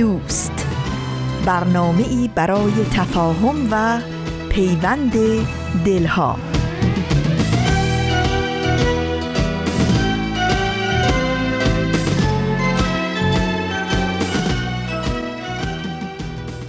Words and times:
دوست 0.00 0.66
برنامه 1.46 2.08
ای 2.08 2.30
برای 2.34 2.72
تفاهم 2.72 3.68
و 3.70 4.00
پیوند 4.48 5.12
دلها 5.84 6.36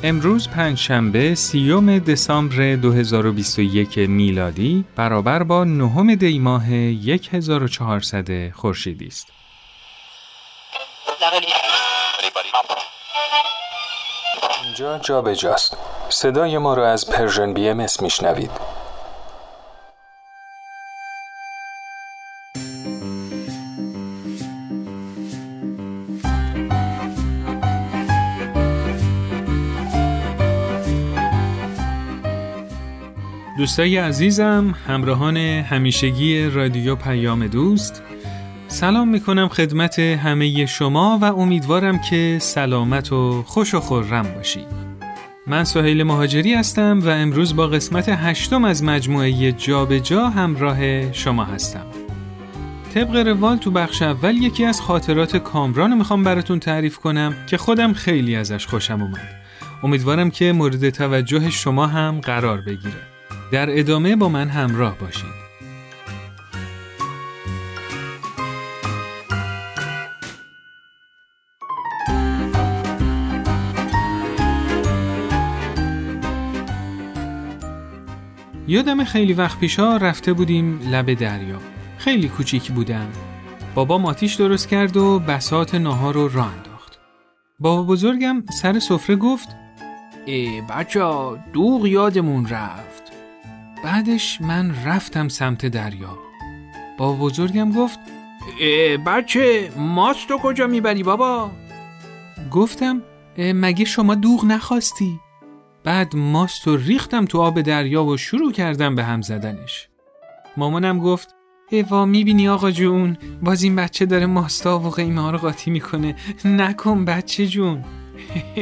امروز 0.03 0.49
پنجشنبه 0.49 1.35
سیوم 1.35 1.99
دسامبر 1.99 2.75
2021 2.75 3.97
میلادی 3.97 4.85
برابر 4.95 5.43
با 5.43 5.63
نهم 5.63 6.15
دی 6.15 6.39
ماه 6.39 6.65
1400 6.65 8.51
خورشیدی 8.51 9.07
است. 9.07 9.31
جا 14.81 15.21
به 15.21 15.35
جاست. 15.35 15.77
صدای 16.09 16.57
ما 16.57 16.73
را 16.73 16.87
از 16.87 17.09
Persian 17.09 17.53
BMS 17.53 18.01
میشنوید. 18.01 18.51
دوستای 33.57 33.97
عزیزم 33.97 34.75
همراهان 34.87 35.37
همیشگی 35.37 36.49
رادیو 36.49 36.95
پیام 36.95 37.47
دوست 37.47 38.03
سلام 38.71 39.09
می‌کنم 39.09 39.47
خدمت 39.47 39.99
همه 39.99 40.65
شما 40.65 41.19
و 41.21 41.25
امیدوارم 41.25 42.01
که 42.01 42.37
سلامت 42.41 43.11
و 43.11 43.43
خوش 43.43 43.73
و 43.73 43.79
خرم 43.79 44.33
باشید. 44.35 44.67
من 45.47 45.63
سهیل 45.63 46.03
مهاجری 46.03 46.53
هستم 46.53 46.99
و 46.99 47.09
امروز 47.09 47.55
با 47.55 47.67
قسمت 47.67 48.09
هشتم 48.09 48.65
از 48.65 48.83
مجموعه 48.83 49.51
جابجا 49.51 49.99
جا 49.99 50.29
همراه 50.29 51.11
شما 51.11 51.43
هستم. 51.43 51.85
طبق 52.93 53.15
روال 53.15 53.57
تو 53.57 53.71
بخش 53.71 54.01
اول 54.01 54.37
یکی 54.37 54.65
از 54.65 54.81
خاطرات 54.81 55.37
کامران 55.37 55.97
می‌خوام 55.97 56.23
براتون 56.23 56.59
تعریف 56.59 56.97
کنم 56.97 57.33
که 57.47 57.57
خودم 57.57 57.93
خیلی 57.93 58.35
ازش 58.35 58.67
خوشم 58.67 59.01
اومد. 59.01 59.29
امیدوارم 59.83 60.31
که 60.31 60.53
مورد 60.53 60.89
توجه 60.89 61.49
شما 61.49 61.87
هم 61.87 62.19
قرار 62.19 62.61
بگیره. 62.61 63.01
در 63.51 63.79
ادامه 63.79 64.15
با 64.15 64.29
من 64.29 64.49
همراه 64.49 64.97
باشید. 64.97 65.40
یادم 78.71 79.03
خیلی 79.03 79.33
وقت 79.33 79.59
پیشا 79.59 79.97
رفته 79.97 80.33
بودیم 80.33 80.79
لب 80.91 81.13
دریا. 81.13 81.59
خیلی 81.97 82.29
کوچیک 82.29 82.71
بودم. 82.71 83.07
بابا 83.75 83.97
ماتیش 83.97 84.35
درست 84.35 84.69
کرد 84.69 84.97
و 84.97 85.19
بسات 85.19 85.75
ناهار 85.75 86.13
رو 86.13 86.27
راه 86.27 86.53
انداخت. 86.53 86.99
بابا 87.59 87.83
بزرگم 87.83 88.43
سر 88.61 88.79
سفره 88.79 89.15
گفت 89.15 89.47
ای 90.25 90.61
بچه 90.61 90.99
دوغ 91.53 91.85
یادمون 91.85 92.47
رفت. 92.47 93.03
بعدش 93.83 94.41
من 94.41 94.75
رفتم 94.85 95.27
سمت 95.27 95.65
دریا. 95.65 96.17
بابا 96.97 97.25
بزرگم 97.25 97.71
گفت 97.71 97.99
ای 98.59 98.97
بچه 98.97 99.71
ماستو 99.77 100.37
کجا 100.37 100.67
می‌بری 100.67 101.03
بابا؟ 101.03 101.51
گفتم 102.51 103.01
مگه 103.37 103.85
شما 103.85 104.15
دوغ 104.15 104.45
نخواستی؟ 104.45 105.19
بعد 105.83 106.15
ماست 106.15 106.67
و 106.67 106.77
ریختم 106.77 107.25
تو 107.25 107.41
آب 107.41 107.61
دریا 107.61 108.03
و 108.03 108.17
شروع 108.17 108.51
کردم 108.51 108.95
به 108.95 109.03
هم 109.03 109.21
زدنش. 109.21 109.87
مامانم 110.57 110.99
گفت 110.99 111.35
ایوا 111.69 112.05
می‌بینی 112.05 112.49
آقا 112.49 112.71
جون 112.71 113.17
باز 113.43 113.63
این 113.63 113.75
بچه 113.75 114.05
داره 114.05 114.25
ماستا 114.25 114.79
و 114.79 114.89
قیمه 114.89 115.21
ها 115.21 115.31
رو 115.31 115.37
قاطی 115.37 115.71
می‌کنه. 115.71 116.15
نکن 116.45 117.05
بچه 117.05 117.47
جون. 117.47 117.83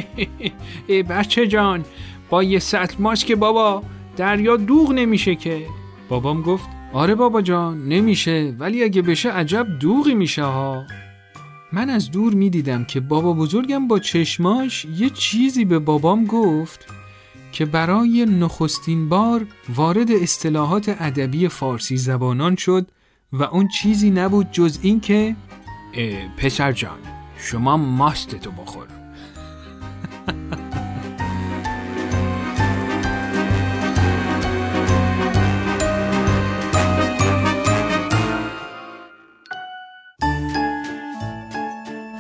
ای 0.87 1.03
بچه 1.03 1.47
جان 1.47 1.85
با 2.29 2.43
یه 2.43 2.59
سطل 2.59 2.95
ماست 2.99 3.25
که 3.25 3.35
بابا 3.35 3.83
دریا 4.17 4.57
دوغ 4.57 4.91
نمیشه 4.91 5.35
که. 5.35 5.65
بابام 6.09 6.41
گفت 6.41 6.69
آره 6.93 7.15
بابا 7.15 7.41
جان 7.41 7.87
نمیشه 7.87 8.55
ولی 8.59 8.83
اگه 8.83 9.01
بشه 9.01 9.31
عجب 9.31 9.67
دوغی 9.79 10.13
میشه 10.13 10.43
ها. 10.43 10.83
من 11.73 11.89
از 11.89 12.11
دور 12.11 12.33
می‌دیدم 12.33 12.85
که 12.85 12.99
بابا 12.99 13.33
بزرگم 13.33 13.87
با 13.87 13.99
چشماش 13.99 14.85
یه 14.85 15.09
چیزی 15.09 15.65
به 15.65 15.79
بابام 15.79 16.25
گفت. 16.25 16.98
که 17.51 17.65
برای 17.65 18.25
نخستین 18.25 19.09
بار 19.09 19.45
وارد 19.75 20.11
اصطلاحات 20.11 20.95
ادبی 20.99 21.47
فارسی 21.47 21.97
زبانان 21.97 22.55
شد 22.55 22.87
و 23.33 23.43
اون 23.43 23.67
چیزی 23.67 24.09
نبود 24.09 24.51
جز 24.51 24.79
این 24.81 24.99
که 24.99 25.35
پسر 26.37 26.71
جان 26.71 26.99
شما 27.37 27.77
ماستتو 27.77 28.51
بخور. 28.51 28.87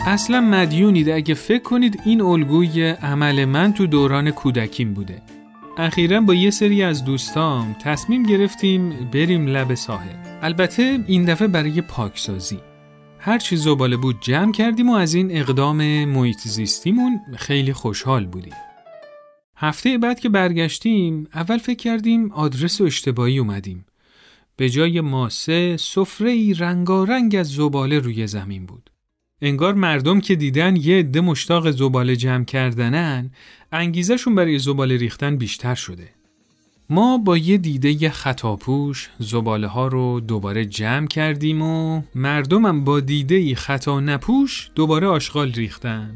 اصلا 0.09 0.41
مدیونید 0.41 1.09
اگه 1.09 1.33
فکر 1.33 1.63
کنید 1.63 2.01
این 2.05 2.21
الگوی 2.21 2.89
عمل 2.89 3.45
من 3.45 3.73
تو 3.73 3.87
دوران 3.87 4.31
کودکیم 4.31 4.93
بوده. 4.93 5.21
اخیرا 5.77 6.21
با 6.21 6.33
یه 6.33 6.49
سری 6.49 6.83
از 6.83 7.05
دوستام 7.05 7.75
تصمیم 7.83 8.23
گرفتیم 8.23 9.09
بریم 9.13 9.47
لب 9.47 9.73
ساحل. 9.73 10.15
البته 10.41 10.99
این 11.07 11.25
دفعه 11.25 11.47
برای 11.47 11.81
پاکسازی. 11.81 12.59
هر 13.19 13.37
چی 13.37 13.57
زباله 13.57 13.97
بود 13.97 14.15
جمع 14.21 14.51
کردیم 14.51 14.89
و 14.89 14.93
از 14.93 15.13
این 15.13 15.37
اقدام 15.37 16.05
محیط 16.05 16.39
زیستیمون 16.39 17.19
خیلی 17.37 17.73
خوشحال 17.73 18.25
بودیم. 18.25 18.55
هفته 19.57 19.97
بعد 19.97 20.19
که 20.19 20.29
برگشتیم 20.29 21.27
اول 21.33 21.57
فکر 21.57 21.77
کردیم 21.77 22.31
آدرس 22.31 22.81
اشتباهی 22.81 23.37
اومدیم. 23.37 23.85
به 24.55 24.69
جای 24.69 25.01
ماسه 25.01 25.77
سفره 25.77 26.31
ای 26.31 26.53
رنگارنگ 26.53 27.35
از 27.35 27.47
زباله 27.47 27.99
روی 27.99 28.27
زمین 28.27 28.65
بود. 28.65 28.89
انگار 29.41 29.73
مردم 29.73 30.19
که 30.19 30.35
دیدن 30.35 30.75
یه 30.75 30.99
عده 30.99 31.21
مشتاق 31.21 31.71
زباله 31.71 32.15
جمع 32.15 32.45
کردنن 32.45 33.31
انگیزشون 33.71 34.35
برای 34.35 34.59
زباله 34.59 34.97
ریختن 34.97 35.37
بیشتر 35.37 35.75
شده. 35.75 36.09
ما 36.89 37.17
با 37.17 37.37
یه 37.37 37.57
دیده 37.57 38.09
خطاپوش 38.09 39.09
زباله 39.19 39.67
ها 39.67 39.87
رو 39.87 40.19
دوباره 40.19 40.65
جمع 40.65 41.07
کردیم 41.07 41.61
و 41.61 42.01
مردمم 42.15 42.83
با 42.83 42.99
دیده 42.99 43.55
خطا 43.55 43.99
نپوش 43.99 44.71
دوباره 44.75 45.07
آشغال 45.07 45.51
ریختن. 45.51 46.15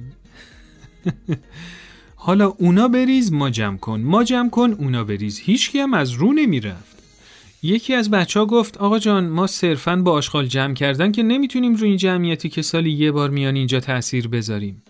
حالا 2.15 2.47
اونا 2.47 2.87
بریز 2.87 3.33
ما 3.33 3.49
جمع 3.49 3.77
کن 3.77 4.01
ما 4.01 4.23
جمع 4.23 4.49
کن 4.49 4.71
اونا 4.71 5.03
بریز 5.03 5.39
هیچکی 5.39 5.79
هم 5.79 5.93
از 5.93 6.11
رو 6.11 6.33
نمی‌رفت. 6.33 7.02
یکی 7.63 7.93
از 7.93 8.11
بچه 8.11 8.39
ها 8.39 8.45
گفت 8.45 8.77
آقا 8.77 8.99
جان 8.99 9.29
ما 9.29 9.47
صرفا 9.47 9.95
با 9.95 10.11
آشغال 10.11 10.45
جمع 10.45 10.73
کردن 10.73 11.11
که 11.11 11.23
نمی‌تونیم 11.23 11.75
روی 11.75 11.89
این 11.89 11.97
جمعیتی 11.97 12.49
که 12.49 12.61
سالی 12.61 12.91
یه 12.91 13.11
بار 13.11 13.29
میان 13.29 13.55
اینجا 13.55 13.79
تاثیر 13.79 14.27
بذاریم. 14.27 14.83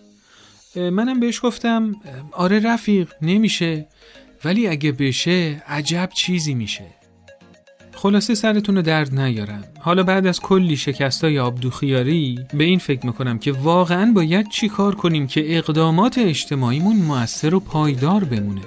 منم 0.76 1.20
بهش 1.20 1.40
گفتم 1.42 1.96
آره 2.32 2.58
رفیق 2.58 3.12
نمیشه 3.22 3.86
ولی 4.44 4.66
اگه 4.66 4.92
بشه 4.92 5.62
عجب 5.68 6.10
چیزی 6.14 6.54
میشه. 6.54 6.84
خلاصه 7.94 8.34
سرتون 8.34 8.76
رو 8.76 8.82
درد 8.82 9.20
نیارم. 9.20 9.64
حالا 9.80 10.02
بعد 10.02 10.26
از 10.26 10.40
کلی 10.40 10.76
شکستای 10.76 11.38
آبدوخیاری 11.38 12.38
به 12.54 12.64
این 12.64 12.78
فکر 12.78 13.06
می‌کنم 13.06 13.38
که 13.38 13.52
واقعا 13.52 14.12
باید 14.12 14.48
چی 14.48 14.68
کار 14.68 14.94
کنیم 14.94 15.26
که 15.26 15.58
اقدامات 15.58 16.18
اجتماعیمون 16.18 16.96
موثر 16.96 17.54
و 17.54 17.60
پایدار 17.60 18.24
بمونه. 18.24 18.62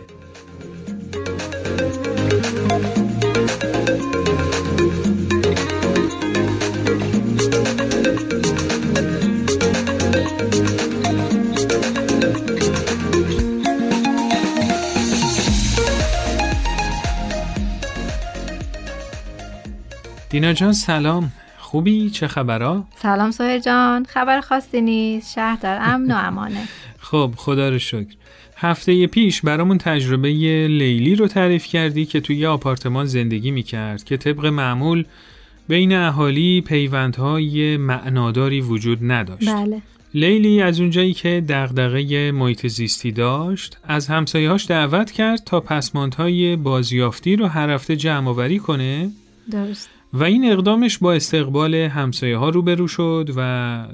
دینا 20.37 20.53
جان 20.53 20.73
سلام. 20.73 21.31
خوبی؟ 21.57 22.09
چه 22.09 22.27
خبرها؟ 22.27 22.87
سلام 22.95 23.31
سوهر 23.31 23.59
جان. 23.59 24.05
خبر 24.05 24.41
خاصی 24.41 24.81
نیست. 24.81 25.33
شهر 25.33 25.57
در 25.61 25.79
امن 25.81 26.11
و 26.11 26.15
امانه. 26.27 26.67
خب 26.99 27.31
خدا 27.37 27.69
رو 27.69 27.79
شکر. 27.79 28.15
هفته 28.57 29.07
پیش 29.07 29.41
برامون 29.41 29.77
تجربه 29.77 30.29
لیلی 30.67 31.15
رو 31.15 31.27
تعریف 31.27 31.65
کردی 31.65 32.05
که 32.05 32.21
توی 32.21 32.35
یه 32.35 32.47
آپارتمان 32.47 33.05
زندگی 33.05 33.51
می‌کرد 33.51 34.03
که 34.03 34.17
طبق 34.17 34.45
معمول 34.45 35.05
بین 35.67 35.93
اهالی 35.93 36.61
پیوندهای 36.61 37.77
معناداری 37.77 38.61
وجود 38.61 38.99
نداشت. 39.01 39.49
بله. 39.49 39.81
لیلی 40.13 40.61
از 40.61 40.79
اونجایی 40.79 41.13
که 41.13 41.43
دغدغه 41.49 42.31
محیط 42.31 42.67
زیستی 42.67 43.11
داشت 43.11 43.77
از 43.83 44.07
همسایه‌هاش 44.07 44.67
دعوت 44.67 45.11
کرد 45.11 45.43
تا 45.45 45.59
پسماندهای 45.59 46.55
بازیافتی 46.55 47.35
رو 47.35 47.47
هر 47.47 47.69
هفته 47.69 47.95
جمع 47.95 48.29
آوری 48.29 48.59
کنه. 48.59 49.11
درست. 49.51 49.96
و 50.13 50.23
این 50.23 50.51
اقدامش 50.51 50.97
با 50.97 51.13
استقبال 51.13 51.75
همسایه 51.75 52.37
ها 52.37 52.49
روبرو 52.49 52.87
شد 52.87 53.29
و 53.35 53.41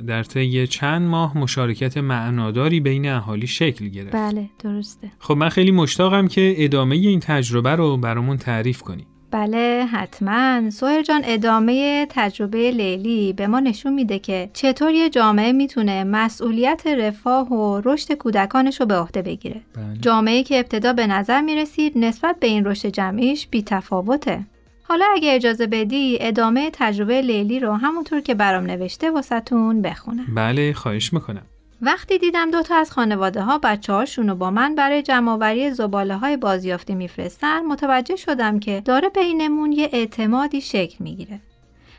در 0.07 0.23
طی 0.23 0.67
چند 0.67 1.01
ماه 1.01 1.37
مشارکت 1.37 1.97
معناداری 1.97 2.79
بین 2.79 3.09
اهالی 3.09 3.47
شکل 3.47 3.87
گرفت. 3.87 4.15
بله 4.15 4.49
درسته. 4.63 5.11
خب 5.19 5.37
من 5.37 5.49
خیلی 5.49 5.71
مشتاقم 5.71 6.27
که 6.27 6.55
ادامه 6.57 6.95
این 6.95 7.19
تجربه 7.19 7.75
رو 7.75 7.97
برامون 7.97 8.37
تعریف 8.37 8.81
کنی. 8.81 9.05
بله 9.31 9.85
حتما 9.91 10.69
سوهر 10.69 11.01
جان 11.01 11.21
ادامه 11.25 12.07
تجربه 12.09 12.71
لیلی 12.71 13.33
به 13.33 13.47
ما 13.47 13.59
نشون 13.59 13.93
میده 13.93 14.19
که 14.19 14.49
چطور 14.53 14.91
یه 14.91 15.09
جامعه 15.09 15.51
می‌تونه 15.51 16.03
مسئولیت 16.03 16.87
رفاه 16.87 17.47
و 17.53 17.81
رشد 17.85 18.13
کودکانش 18.13 18.79
رو 18.79 18.85
به 18.85 18.95
عهده 18.95 19.21
بگیره 19.21 19.61
بله. 19.75 19.97
جامعه 20.01 20.43
که 20.43 20.59
ابتدا 20.59 20.93
به 20.93 21.07
نظر 21.07 21.41
می‌رسید 21.41 21.97
نسبت 21.97 22.39
به 22.39 22.47
این 22.47 22.65
رشد 22.65 22.89
جمعیش 22.89 23.47
بیتفاوته 23.47 24.45
حالا 24.83 25.05
اگه 25.13 25.35
اجازه 25.35 25.67
بدی 25.67 26.17
ادامه 26.21 26.69
تجربه 26.73 27.21
لیلی 27.21 27.59
رو 27.59 27.73
همونطور 27.73 28.21
که 28.21 28.33
برام 28.33 28.63
نوشته 28.63 29.11
واسهتون 29.11 29.81
بخونم 29.81 30.25
بله 30.35 30.73
خواهش 30.73 31.13
می‌کنم 31.13 31.41
وقتی 31.81 32.17
دیدم 32.17 32.51
دوتا 32.51 32.75
از 32.75 32.91
خانواده 32.91 33.41
ها 33.41 33.57
بچه 33.57 33.93
هاشون 33.93 34.29
رو 34.29 34.35
با 34.35 34.51
من 34.51 34.75
برای 34.75 35.01
جمعآوری 35.01 35.71
زباله 35.71 36.15
های 36.17 36.37
بازیافتی 36.37 36.95
میفرستن 36.95 37.65
متوجه 37.65 38.15
شدم 38.15 38.59
که 38.59 38.81
داره 38.85 39.09
بینمون 39.09 39.71
یه 39.71 39.89
اعتمادی 39.93 40.61
شکل 40.61 40.95
می‌گیره. 40.99 41.39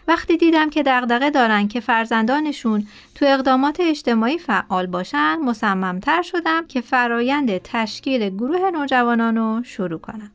وقتی 0.09 0.37
دیدم 0.37 0.71
که 0.71 0.83
دغدغه 0.83 1.31
دارن 1.31 1.69
که 1.69 1.81
فرزندانشون 1.81 2.87
تو 3.15 3.25
اقدامات 3.29 3.81
اجتماعی 3.81 4.39
فعال 4.39 4.87
باشن 4.87 5.37
مصممتر 5.45 6.23
شدم 6.23 6.67
که 6.67 6.81
فرایند 6.81 7.59
تشکیل 7.59 8.29
گروه 8.29 8.71
نوجوانان 8.71 9.37
رو 9.37 9.63
شروع 9.65 9.99
کنم. 9.99 10.31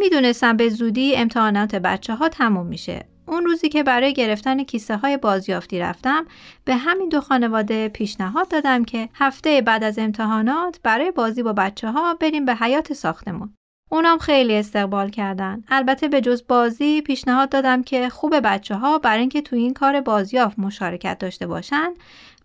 می‌دونستم 0.00 0.56
به 0.56 0.68
زودی 0.68 1.16
امتحانات 1.16 1.74
بچه 1.74 2.14
ها 2.14 2.28
تموم 2.28 2.66
میشه. 2.66 3.04
اون 3.26 3.44
روزی 3.44 3.68
که 3.68 3.82
برای 3.82 4.12
گرفتن 4.12 4.62
کیسه 4.62 4.96
های 4.96 5.16
بازیافتی 5.16 5.78
رفتم 5.78 6.26
به 6.64 6.76
همین 6.76 7.08
دو 7.08 7.20
خانواده 7.20 7.88
پیشنهاد 7.88 8.48
دادم 8.48 8.84
که 8.84 9.08
هفته 9.14 9.62
بعد 9.62 9.84
از 9.84 9.98
امتحانات 9.98 10.80
برای 10.82 11.10
بازی 11.10 11.42
با 11.42 11.52
بچه 11.52 11.90
ها 11.90 12.14
بریم 12.14 12.44
به 12.44 12.54
حیات 12.54 12.92
ساختمون. 12.92 13.54
اونام 13.90 14.18
خیلی 14.18 14.56
استقبال 14.56 15.10
کردن. 15.10 15.64
البته 15.68 16.08
به 16.08 16.20
جز 16.20 16.42
بازی 16.48 17.00
پیشنهاد 17.02 17.48
دادم 17.48 17.82
که 17.82 18.08
خوب 18.08 18.40
بچه 18.40 18.74
ها 18.74 18.98
برای 18.98 19.20
اینکه 19.20 19.42
تو 19.42 19.56
این 19.56 19.74
کار 19.74 20.00
بازیافت 20.00 20.58
مشارکت 20.58 21.18
داشته 21.18 21.46
باشن 21.46 21.94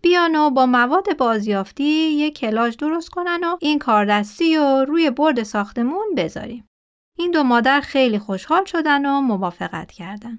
بیان 0.02 0.36
و 0.36 0.50
با 0.50 0.66
مواد 0.66 1.16
بازیافتی 1.16 1.84
یک 1.84 2.38
کلاژ 2.38 2.76
درست 2.76 3.08
کنن 3.08 3.40
و 3.44 3.56
این 3.60 3.78
کاردستی 3.78 4.56
و 4.56 4.84
روی 4.84 5.10
برد 5.10 5.42
ساختمون 5.42 6.14
بذاریم. 6.16 6.64
این 7.18 7.30
دو 7.30 7.42
مادر 7.42 7.80
خیلی 7.80 8.18
خوشحال 8.18 8.64
شدن 8.64 9.06
و 9.06 9.20
موافقت 9.20 9.92
کردن. 9.92 10.38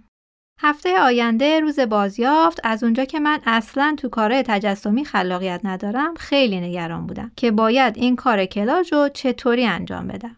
هفته 0.62 1.00
آینده 1.00 1.60
روز 1.60 1.80
بازیافت 1.80 2.60
از 2.64 2.84
اونجا 2.84 3.06
که 3.06 3.20
من 3.20 3.40
اصلا 3.46 3.96
تو 3.98 4.10
کار 4.10 4.42
تجسمی 4.42 5.06
خلاقیت 5.06 5.62
ندارم 5.64 6.16
خیلی 6.16 6.60
نگران 6.60 7.08
بودم 7.08 7.32
که 7.36 7.52
باید 7.52 7.98
این 7.98 8.16
کار 8.16 8.46
کلاژ 8.46 8.94
رو 8.94 9.10
چطوری 9.14 9.66
انجام 9.66 10.08
بدم. 10.08 10.36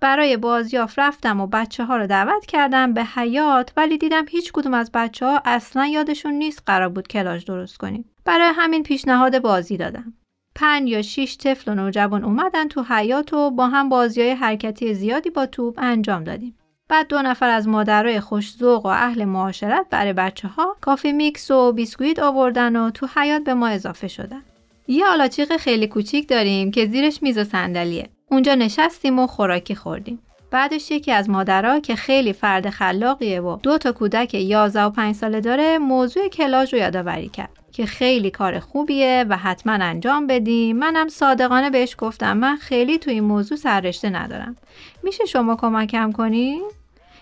برای 0.00 0.36
بازیافت 0.36 0.98
رفتم 0.98 1.40
و 1.40 1.46
بچه 1.46 1.84
ها 1.84 1.96
رو 1.96 2.06
دعوت 2.06 2.46
کردم 2.46 2.94
به 2.94 3.04
حیات 3.04 3.72
ولی 3.76 3.98
دیدم 3.98 4.24
هیچ 4.28 4.52
کدوم 4.52 4.74
از 4.74 4.90
بچه 4.94 5.26
ها 5.26 5.42
اصلا 5.44 5.86
یادشون 5.86 6.32
نیست 6.32 6.62
قرار 6.66 6.88
بود 6.88 7.08
کلاژ 7.08 7.44
درست 7.44 7.76
کنیم. 7.76 8.04
برای 8.24 8.52
همین 8.56 8.82
پیشنهاد 8.82 9.38
بازی 9.38 9.76
دادم. 9.76 10.14
پنج 10.54 10.88
یا 10.88 11.02
شیش 11.02 11.36
طفل 11.36 11.70
و 11.70 11.74
نوجوان 11.74 12.24
اومدن 12.24 12.68
تو 12.68 12.82
حیات 12.88 13.32
و 13.32 13.50
با 13.50 13.66
هم 13.66 13.88
بازی 13.88 14.20
های 14.20 14.30
حرکتی 14.30 14.94
زیادی 14.94 15.30
با 15.30 15.46
توپ 15.46 15.78
انجام 15.78 16.24
دادیم. 16.24 16.56
بعد 16.88 17.08
دو 17.08 17.22
نفر 17.22 17.48
از 17.48 17.68
مادرای 17.68 18.20
خوشذوق 18.20 18.86
و 18.86 18.88
اهل 18.88 19.24
معاشرت 19.24 19.86
برای 19.90 20.12
بچه 20.12 20.48
ها 20.48 20.76
coffee 20.80 21.12
mix 21.12 21.50
و 21.50 21.72
بیسکویت 21.72 22.18
آوردن 22.18 22.76
و 22.76 22.90
تو 22.90 23.08
حیاط 23.16 23.44
به 23.44 23.54
ما 23.54 23.68
اضافه 23.68 24.08
شدن. 24.08 24.42
یه 24.88 25.06
آلاچیق 25.06 25.56
خیلی 25.56 25.86
کوچیک 25.86 26.28
داریم 26.28 26.70
که 26.70 26.86
زیرش 26.86 27.22
میز 27.22 27.38
و 27.38 27.44
صندلیه. 27.44 28.08
اونجا 28.30 28.54
نشستیم 28.54 29.18
و 29.18 29.26
خوراکی 29.26 29.74
خوردیم. 29.74 30.18
بعدش 30.50 30.90
یکی 30.90 31.12
از 31.12 31.30
مادرها 31.30 31.80
که 31.80 31.96
خیلی 31.96 32.32
فرد 32.32 32.70
خلاقیه 32.70 33.40
و 33.40 33.56
دو 33.62 33.78
تا 33.78 33.92
کودک 33.92 34.34
11 34.34 34.82
و 34.82 34.90
5 34.90 35.14
ساله 35.14 35.40
داره 35.40 35.78
موضوع 35.78 36.28
کلاژ 36.28 36.74
رو 36.74 36.80
یادآوری 36.80 37.28
کرد 37.28 37.61
که 37.72 37.86
خیلی 37.86 38.30
کار 38.30 38.58
خوبیه 38.58 39.24
و 39.28 39.36
حتما 39.36 39.72
انجام 39.72 40.26
بدیم 40.26 40.76
منم 40.76 41.08
صادقانه 41.08 41.70
بهش 41.70 41.94
گفتم 41.98 42.36
من 42.36 42.56
خیلی 42.56 42.98
تو 42.98 43.10
این 43.10 43.24
موضوع 43.24 43.58
سررشته 43.58 44.10
ندارم. 44.10 44.56
میشه 45.02 45.24
شما 45.24 45.56
کمکم 45.56 46.12
کنی؟ 46.12 46.60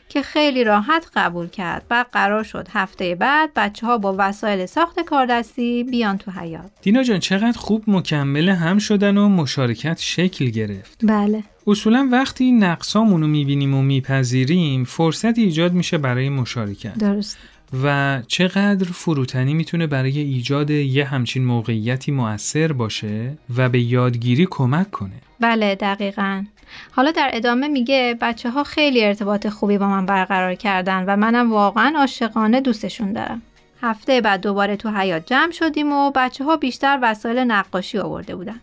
که 0.09 0.23
خیلی 0.23 0.65
راحت 0.65 1.11
قبول 1.15 1.49
کرد. 1.49 1.85
و 1.91 2.05
قرار 2.13 2.43
شد 2.43 2.69
هفته 2.73 3.15
بعد 3.15 3.51
بچه 3.57 3.87
ها 3.87 3.99
با 3.99 4.15
وسایل 4.19 4.67
ساخت 4.67 5.01
کاردستی 5.01 5.85
بیان 5.85 6.19
تو 6.19 6.31
حیات 6.31 6.71
دینا 6.83 7.03
جان 7.03 7.19
چقدر 7.19 7.59
خوب 7.59 7.85
مکمل 7.87 8.49
هم 8.49 8.79
شدن 8.79 9.17
و 9.17 9.29
مشارکت 9.29 9.99
شکل 10.01 10.45
گرفت. 10.45 11.01
بله. 11.03 11.43
اصولا 11.67 12.09
وقتی 12.13 12.53
نقصامونو 12.53 13.27
می‌بینیم 13.27 13.75
و 13.75 13.83
میپذیریم 13.83 14.85
فرصت 14.85 15.39
ایجاد 15.39 15.73
میشه 15.73 15.99
برای 15.99 16.29
مشارکت. 16.29 16.99
درست. 16.99 17.39
و 17.83 18.19
چقدر 18.27 18.87
فروتنی 18.87 19.55
می‌تونه 19.55 19.87
برای 19.87 20.19
ایجاد 20.19 20.71
یه 20.71 21.05
همچین 21.05 21.45
موقعیتی 21.45 22.13
مؤثر 22.13 22.73
باشه 22.73 23.39
و 23.57 23.69
به 23.69 23.81
یادگیری 23.81 24.47
کمک 24.51 24.91
کنه؟ 24.91 25.21
بله 25.41 25.75
دقیقا. 25.75 26.45
حالا 26.93 27.11
در 27.11 27.31
ادامه 27.33 27.69
میگه 27.69 28.19
بچه 28.21 28.51
ها 28.51 28.65
خیلی 28.65 29.05
ارتباط 29.05 29.49
خوبی 29.49 29.79
با 29.79 29.89
من 29.89 30.07
برقرار 30.07 30.55
کردن 30.55 31.05
و 31.07 31.17
منم 31.17 31.53
واقعا 31.53 31.93
عاشقانه 31.99 32.61
دوستشون 32.61 33.13
دارم. 33.13 33.43
هفته 33.83 34.21
بعد 34.21 34.41
دوباره 34.41 34.77
تو 34.77 34.91
حیات 34.91 35.27
جمع 35.27 35.53
شدیم 35.53 35.93
و 35.93 36.11
بچه 36.15 36.45
ها 36.45 36.57
بیشتر 36.57 36.99
وسایل 37.03 37.39
نقاشی 37.39 37.99
آورده 37.99 38.37
بودن. 38.37 38.61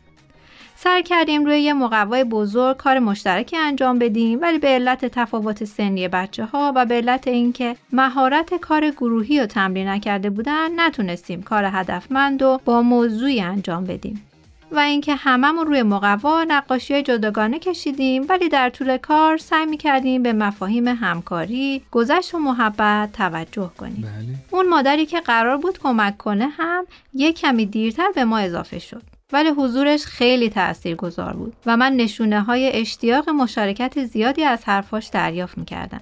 سر 0.79 1.01
کردیم 1.01 1.46
روی 1.46 1.60
یه 1.60 1.74
مقوای 1.74 2.24
بزرگ 2.24 2.77
کار 2.77 3.00
مشترکی 3.00 3.57
انجام 3.57 4.00
بدیم 4.00 4.41
ولی 4.41 4.60
به 4.60 4.67
علت 4.67 5.05
تفاوت 5.05 5.63
سنی 5.63 6.07
بچه 6.07 6.46
ها 6.46 6.74
و 6.75 6.86
به 6.86 6.96
علت 6.96 7.27
اینکه 7.27 7.75
مهارت 7.91 8.53
کار 8.53 8.89
گروهی 8.89 9.39
رو 9.39 9.46
تمرین 9.46 9.88
نکرده 9.88 10.29
بودن 10.29 10.79
نتونستیم 10.79 11.41
کار 11.41 11.69
هدفمند 11.74 12.41
و 12.41 12.60
با 12.65 12.81
موضوعی 12.81 13.41
انجام 13.41 13.84
بدیم 13.84 14.24
و 14.72 14.79
اینکه 14.79 15.15
هممون 15.15 15.67
روی 15.67 15.84
مقوا 15.84 16.43
نقاشی 16.43 17.03
جداگانه 17.03 17.60
کشیدیم 17.60 18.25
ولی 18.29 18.50
در 18.50 18.69
طول 18.69 18.98
کار 18.98 19.38
سعی 19.38 19.65
می 19.65 19.77
کردیم 19.77 20.24
به 20.24 20.34
مفاهیم 20.34 20.88
همکاری، 20.88 21.81
گذشت 21.91 22.36
و 22.36 22.39
محبت 22.39 23.12
توجه 23.12 23.72
کنیم. 23.77 24.01
بله. 24.01 24.36
اون 24.51 24.69
مادری 24.69 25.05
که 25.05 25.19
قرار 25.19 25.57
بود 25.57 25.79
کمک 25.79 26.17
کنه 26.17 26.48
هم 26.48 26.86
یک 27.13 27.39
کمی 27.39 27.65
دیرتر 27.65 28.12
به 28.15 28.25
ما 28.25 28.38
اضافه 28.38 28.79
شد. 28.79 29.17
ولی 29.34 29.50
حضورش 29.50 30.05
خیلی 30.05 30.50
تأثیر 30.50 30.96
گذار 30.96 31.34
بود 31.34 31.53
و 31.65 31.77
من 31.77 31.93
نشونه 31.93 32.41
های 32.41 32.72
اشتیاق 32.74 33.29
مشارکت 33.29 34.05
زیادی 34.05 34.43
از 34.43 34.65
حرفاش 34.65 35.07
دریافت 35.07 35.57
می‌کردم. 35.57 36.01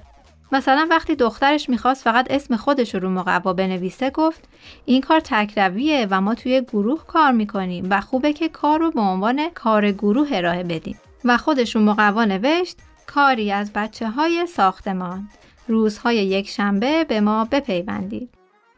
مثلا 0.51 0.87
وقتی 0.89 1.15
دخترش 1.15 1.69
می‌خواست 1.69 2.03
فقط 2.03 2.27
اسم 2.29 2.55
خودش 2.55 2.95
رو 2.95 3.09
مقوا 3.09 3.53
بنویسه 3.53 4.09
گفت 4.09 4.49
این 4.85 5.01
کار 5.01 5.19
تکرویه 5.19 6.07
و 6.09 6.21
ما 6.21 6.35
توی 6.35 6.61
گروه 6.61 7.05
کار 7.07 7.31
می‌کنیم 7.31 7.87
و 7.89 8.01
خوبه 8.01 8.33
که 8.33 8.49
کار 8.49 8.79
رو 8.79 8.91
به 8.91 9.01
عنوان 9.01 9.49
کار 9.49 9.91
گروه 9.91 10.29
ارائه 10.31 10.63
بدیم. 10.63 10.99
و 11.25 11.37
خودش 11.37 11.75
رو 11.75 11.81
مقوا 11.81 12.25
نوشت 12.25 12.77
کاری 13.07 13.51
از 13.51 13.73
بچه 13.73 14.09
های 14.09 14.47
ساختمان. 14.47 15.29
روزهای 15.67 16.15
یک 16.15 16.49
شنبه 16.49 17.03
به 17.03 17.21
ما 17.21 17.45
بپیوندید. 17.45 18.29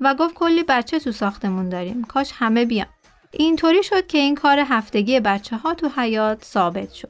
و 0.01 0.15
گفت 0.15 0.33
کلی 0.33 0.63
بچه 0.63 0.99
تو 0.99 1.11
ساختمون 1.11 1.69
داریم. 1.69 2.03
کاش 2.03 2.31
همه 2.35 2.65
بیان. 2.65 2.87
اینطوری 3.31 3.84
شد 3.84 4.07
که 4.07 4.17
این 4.17 4.36
کار 4.36 4.60
هفتگی 4.60 5.19
بچه 5.19 5.57
ها 5.57 5.74
تو 5.74 5.89
حیات 5.96 6.43
ثابت 6.43 6.91
شد 6.91 7.10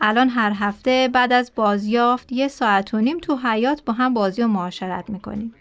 الان 0.00 0.28
هر 0.28 0.52
هفته 0.54 1.10
بعد 1.12 1.32
از 1.32 1.52
بازیافت 1.54 2.32
یه 2.32 2.48
ساعت 2.48 2.94
و 2.94 3.00
نیم 3.00 3.18
تو 3.18 3.36
حیات 3.36 3.84
با 3.84 3.92
هم 3.92 4.14
بازی 4.14 4.42
و 4.42 4.46
معاشرت 4.46 5.10
می‌کنیم. 5.10 5.54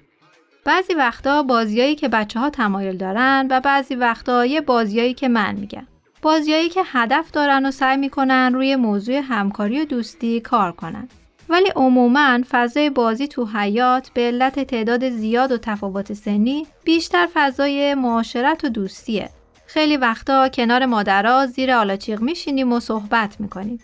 بعضی 0.66 0.94
وقتا 0.94 1.44
بازیایی 1.44 1.96
که 1.96 2.08
بچه 2.08 2.40
ها 2.40 2.50
تمایل 2.50 2.98
دارن 2.98 3.48
و 3.50 3.60
بعضی 3.60 3.96
وقتا 3.96 4.46
یه 4.46 4.62
بازیایی 4.62 5.14
که 5.14 5.28
من 5.28 5.56
میگم. 5.56 5.88
بازیایی 6.22 6.70
که 6.70 6.82
هدف 6.86 7.32
دارن 7.32 7.66
و 7.66 7.72
سعی 7.72 7.98
می‌کنن 7.98 8.54
روی 8.54 8.76
موضوع 8.76 9.16
همکاری 9.16 9.82
و 9.82 9.86
دوستی 9.86 10.40
کار 10.40 10.72
کنن. 10.72 11.10
ولی 11.50 11.70
عموما 11.76 12.40
فضای 12.50 12.90
بازی 12.90 13.28
تو 13.28 13.46
حیات 13.46 14.10
به 14.10 14.22
علت 14.22 14.60
تعداد 14.60 15.10
زیاد 15.10 15.52
و 15.52 15.58
تفاوت 15.58 16.14
سنی 16.14 16.68
بیشتر 16.84 17.28
فضای 17.34 17.94
معاشرت 17.94 18.64
و 18.64 18.70
دوستیه. 18.70 19.30
خیلی 19.68 19.98
وقتا 19.98 20.50
کنار 20.50 20.86
مادرها 20.86 21.46
زیر 21.46 21.72
آلاچیق 21.72 22.22
میشینیم 22.22 22.74
و 22.74 22.80
صحبت 22.80 23.42
می‌کنیم. 23.42 23.80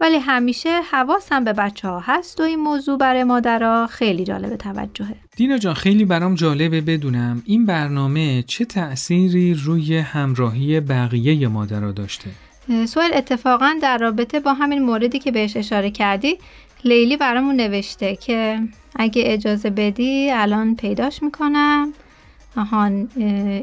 ولی 0.00 0.16
همیشه 0.16 0.80
حواسم 0.90 1.44
به 1.44 1.52
بچه 1.52 1.88
ها 1.88 2.00
هست 2.00 2.40
و 2.40 2.42
این 2.42 2.58
موضوع 2.60 2.98
برای 2.98 3.24
مادرها 3.24 3.86
خیلی 3.86 4.24
جالب 4.24 4.56
توجهه. 4.56 5.16
دینا 5.36 5.58
جان 5.58 5.74
خیلی 5.74 6.04
برام 6.04 6.34
جالبه 6.34 6.80
بدونم 6.80 7.42
این 7.46 7.66
برنامه 7.66 8.42
چه 8.42 8.64
تأثیری 8.64 9.54
روی 9.54 9.98
همراهی 9.98 10.80
بقیه 10.80 11.48
مادرها 11.48 11.92
داشته؟ 11.92 12.30
سوال 12.86 13.10
اتفاقا 13.14 13.74
در 13.82 13.98
رابطه 13.98 14.40
با 14.40 14.54
همین 14.54 14.82
موردی 14.82 15.18
که 15.18 15.30
بهش 15.30 15.56
اشاره 15.56 15.90
کردی 15.90 16.38
لیلی 16.84 17.16
برامون 17.16 17.56
نوشته 17.56 18.16
که 18.16 18.60
اگه 18.96 19.22
اجازه 19.26 19.70
بدی 19.70 20.30
الان 20.30 20.76
پیداش 20.76 21.22
می‌کنم 21.22 21.92
آهان 22.56 23.08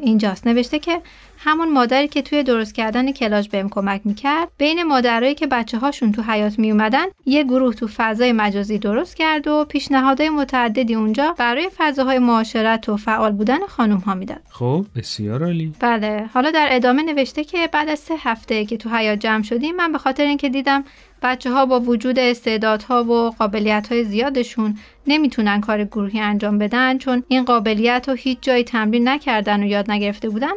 اینجاست 0.03 0.47
نوشته 0.47 0.79
که 0.79 1.01
همون 1.45 1.71
مادری 1.71 2.07
که 2.07 2.21
توی 2.21 2.43
درست 2.43 2.75
کردن 2.75 3.11
کلاژ 3.11 3.47
بهم 3.47 3.69
کمک 3.69 4.01
می‌کرد 4.05 4.47
بین 4.57 4.83
مادرایی 4.83 5.35
که 5.35 5.47
بچه 5.47 5.77
هاشون 5.77 6.11
تو 6.11 6.21
حیات 6.21 6.59
میومدن 6.59 7.05
یه 7.25 7.43
گروه 7.43 7.75
تو 7.75 7.87
فضای 7.87 8.31
مجازی 8.31 8.77
درست 8.77 9.15
کرد 9.15 9.47
و 9.47 9.65
پیشنهادهای 9.65 10.29
متعددی 10.29 10.95
اونجا 10.95 11.35
برای 11.37 11.69
فضاهای 11.77 12.19
معاشرت 12.19 12.89
و 12.89 12.97
فعال 12.97 13.31
بودن 13.31 13.65
خانم 13.67 13.97
ها 13.97 14.13
می‌داد. 14.15 14.41
خب 14.49 14.85
بسیار 14.95 15.43
عالی. 15.43 15.73
بله 15.79 16.29
حالا 16.33 16.51
در 16.51 16.67
ادامه 16.71 17.03
نوشته 17.03 17.43
که 17.43 17.69
بعد 17.71 17.89
از 17.89 17.99
سه 17.99 18.15
هفته 18.19 18.65
که 18.65 18.77
تو 18.77 18.89
حیات 18.89 19.19
جمع 19.19 19.43
شدیم 19.43 19.75
من 19.75 19.91
به 19.91 19.97
خاطر 19.97 20.23
اینکه 20.23 20.49
دیدم 20.49 20.83
بچه 21.21 21.51
ها 21.51 21.65
با 21.65 21.79
وجود 21.79 22.19
استعدادها 22.19 23.03
و 23.03 23.29
قابلیت 23.29 23.87
های 23.91 24.03
زیادشون 24.03 24.77
نمی‌تونن 25.07 25.61
کار 25.61 25.83
گروهی 25.83 26.19
انجام 26.19 26.57
بدن 26.57 26.97
چون 26.97 27.23
این 27.27 27.43
قابلیت 27.43 28.05
رو 28.09 28.13
هیچ 28.13 28.37
جایی 28.41 28.63
تمرین 28.63 29.07
نکردن 29.07 29.63
و 29.63 29.65
یاد 29.65 29.91
نگرفته 29.91 30.29
بودن 30.29 30.51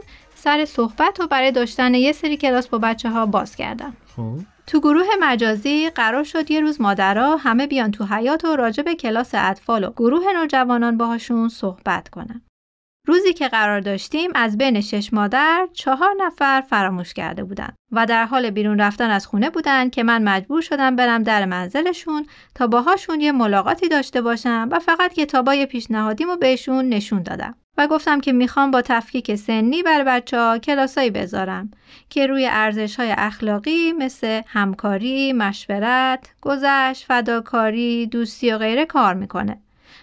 سر 0.47 0.65
صحبت 0.65 1.21
و 1.21 1.27
برای 1.27 1.53
داشتن 1.53 1.95
یه 1.95 2.13
سری 2.13 2.37
کلاس 2.37 2.69
با 2.69 2.79
بچه 2.79 3.11
ها 3.11 3.27
باز 3.27 3.57
کردم 3.57 3.97
خب 4.17 4.39
تو 4.67 4.81
گروه 4.81 5.07
مجازی 5.21 5.91
قرار 5.91 6.25
شد 6.25 6.51
یه 6.51 6.61
روز 6.61 6.81
مادرها 6.81 7.37
همه 7.37 7.67
بیان 7.67 7.91
تو 7.91 8.05
حیات 8.05 8.45
و 8.45 8.57
راجع 8.57 8.83
به 8.83 8.95
کلاس 8.95 9.31
اطفال 9.35 9.85
و 9.85 9.91
گروه 9.91 10.23
نوجوانان 10.35 10.97
باهاشون 10.97 11.49
صحبت 11.49 12.09
کنن. 12.09 12.43
روزی 13.07 13.33
که 13.33 13.49
قرار 13.49 13.81
داشتیم 13.81 14.31
از 14.35 14.59
بین 14.59 14.81
شش 14.81 15.13
مادر 15.13 15.69
چهار 15.73 16.15
نفر 16.19 16.61
فراموش 16.61 17.15
کرده 17.15 17.45
بودن 17.45 17.75
و 17.93 18.07
در 18.07 18.25
حال 18.25 18.51
بیرون 18.51 18.81
رفتن 18.81 19.11
از 19.11 19.27
خونه 19.27 19.51
بودن 19.51 19.91
که 19.91 20.03
من 20.03 20.23
مجبور 20.23 20.61
شدم 20.61 20.97
برم 20.97 21.23
در 21.23 21.45
منزلشون 21.45 22.27
تا 22.55 22.67
باهاشون 22.67 23.21
یه 23.21 23.33
ملاقاتی 23.33 23.89
داشته 23.89 24.21
باشم 24.21 24.69
و 24.73 24.79
فقط 24.79 25.13
کتابای 25.13 25.67
پیشنهادیمو 25.67 26.37
بهشون 26.37 26.89
نشون 26.89 27.23
دادم. 27.23 27.55
و 27.79 27.87
گفتم 27.87 28.21
که 28.21 28.33
می‌خوام 28.33 28.71
با 28.71 28.83
تفکیک 28.83 29.35
سنی 29.35 29.83
بر 29.83 30.05
بچه 30.05 30.39
ها 30.39 30.59
کلاسایی 30.59 31.11
بذارم 31.11 31.71
که 32.11 32.27
روی 32.27 32.49
ارزش 32.51 32.97
های 32.97 33.15
اخلاقی 33.17 33.93
مثل 33.93 34.43
همکاری، 34.47 35.33
مشورت، 35.33 36.35
گذشت، 36.43 37.05
فداکاری، 37.05 38.07
دوستی 38.07 38.53
و 38.53 38.59
غیره 38.59 38.87
کار 38.87 39.15
می‌کنه 39.15 39.61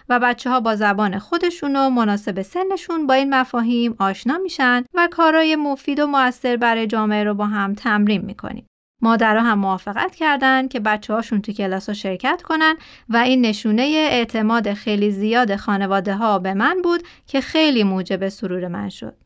و 0.08 0.20
بچه 0.20 0.50
ها 0.50 0.60
با 0.60 0.76
زبان 0.76 1.18
خودشون 1.18 1.76
و 1.76 1.90
مناسب 1.90 2.42
سنشون 2.42 3.06
با 3.06 3.14
این 3.14 3.34
مفاهیم 3.34 3.96
آشنا 3.98 4.38
میشن 4.38 4.84
و 4.94 5.08
کارای 5.10 5.56
مفید 5.56 6.00
و 6.00 6.06
موثر 6.06 6.56
برای 6.56 6.86
جامعه 6.86 7.24
رو 7.24 7.34
با 7.34 7.46
هم 7.46 7.74
تمرین 7.74 8.20
می‌کنیم. 8.20 8.66
مادرها 9.04 9.42
هم 9.42 9.58
موافقت 9.58 10.14
کردند 10.14 10.68
که 10.68 10.80
بچه 10.80 11.14
هاشون 11.14 11.42
تو 11.42 11.52
کلاس 11.52 11.88
ها 11.88 11.94
شرکت 11.94 12.42
کنن 12.42 12.76
و 13.08 13.16
این 13.16 13.40
نشونه 13.40 13.82
اعتماد 14.10 14.72
خیلی 14.72 15.10
زیاد 15.10 15.56
خانواده 15.56 16.14
ها 16.14 16.38
به 16.38 16.54
من 16.54 16.82
بود 16.82 17.02
که 17.26 17.40
خیلی 17.40 17.84
موجب 17.84 18.28
سرور 18.28 18.68
من 18.68 18.88
شد. 18.88 19.16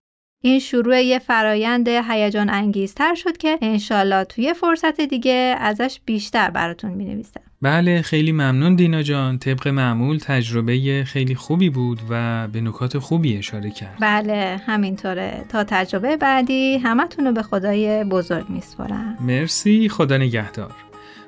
این 0.42 0.58
شروع 0.58 1.02
یه 1.02 1.18
فرایند 1.18 1.88
هیجان 1.88 2.50
انگیزتر 2.50 3.14
شد 3.14 3.36
که 3.36 3.58
انشالله 3.62 4.24
توی 4.24 4.54
فرصت 4.54 5.00
دیگه 5.00 5.56
ازش 5.58 6.00
بیشتر 6.04 6.50
براتون 6.50 6.90
می 6.90 7.04
نویسم. 7.04 7.47
بله 7.62 8.02
خیلی 8.02 8.32
ممنون 8.32 8.74
دینا 8.74 9.02
جان. 9.02 9.38
طبق 9.38 9.68
معمول 9.68 10.18
تجربه 10.18 11.04
خیلی 11.06 11.34
خوبی 11.34 11.70
بود 11.70 12.00
و 12.10 12.48
به 12.48 12.60
نکات 12.60 12.98
خوبی 12.98 13.36
اشاره 13.38 13.70
کرد. 13.70 13.96
بله 14.00 14.60
همینطوره. 14.66 15.44
تا 15.48 15.64
تجربه 15.64 16.16
بعدی 16.16 16.78
همتون 16.78 17.26
رو 17.26 17.32
به 17.32 17.42
خدای 17.42 18.04
بزرگ 18.04 18.50
میسپارم. 18.50 19.16
مرسی 19.20 19.88
خدا 19.88 20.16
نگهدار. 20.16 20.70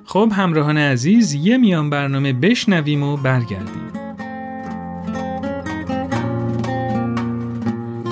خب 0.05 0.33
همراهان 0.33 0.79
عزیز 0.79 1.35
یه 1.35 1.57
میان 1.57 1.91
برنامه 1.91 2.33
بشنویم 2.33 3.03
و 3.03 3.17
برگردیم. 3.17 3.91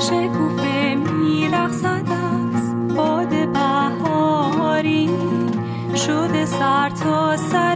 شکوفه 0.01 0.95
میرخصد 0.95 2.09
از 2.09 2.95
باد 2.97 3.53
بهاری. 3.53 5.11
شده 6.07 6.47
سر 6.47 6.91
تا 6.91 7.37
سر 7.37 7.68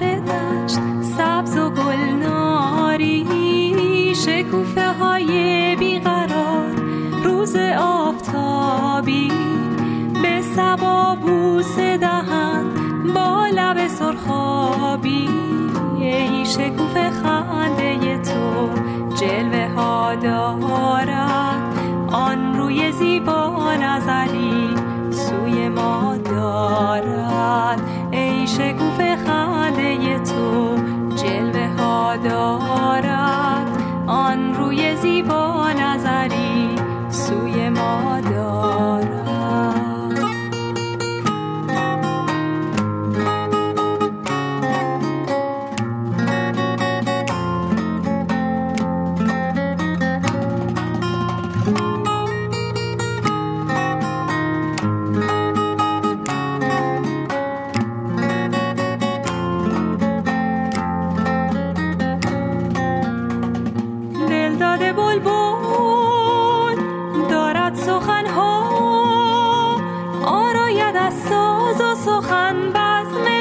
شکوفه 16.52 17.10
خنده 17.10 18.18
تو 18.18 18.68
جلوه 19.14 19.68
ها 19.76 20.14
دارد. 20.14 21.78
آن 22.12 22.56
روی 22.56 22.92
زیبا 22.92 23.74
نظری 23.74 24.74
سوی 25.10 25.68
ما 25.68 26.16
دارد. 26.16 27.80
ای 28.10 28.46
شکوف 28.46 28.98
خنده 29.26 30.18
تو 30.18 30.76
جلوه 31.16 31.68
ها 31.78 32.16
دارد. 32.16 32.71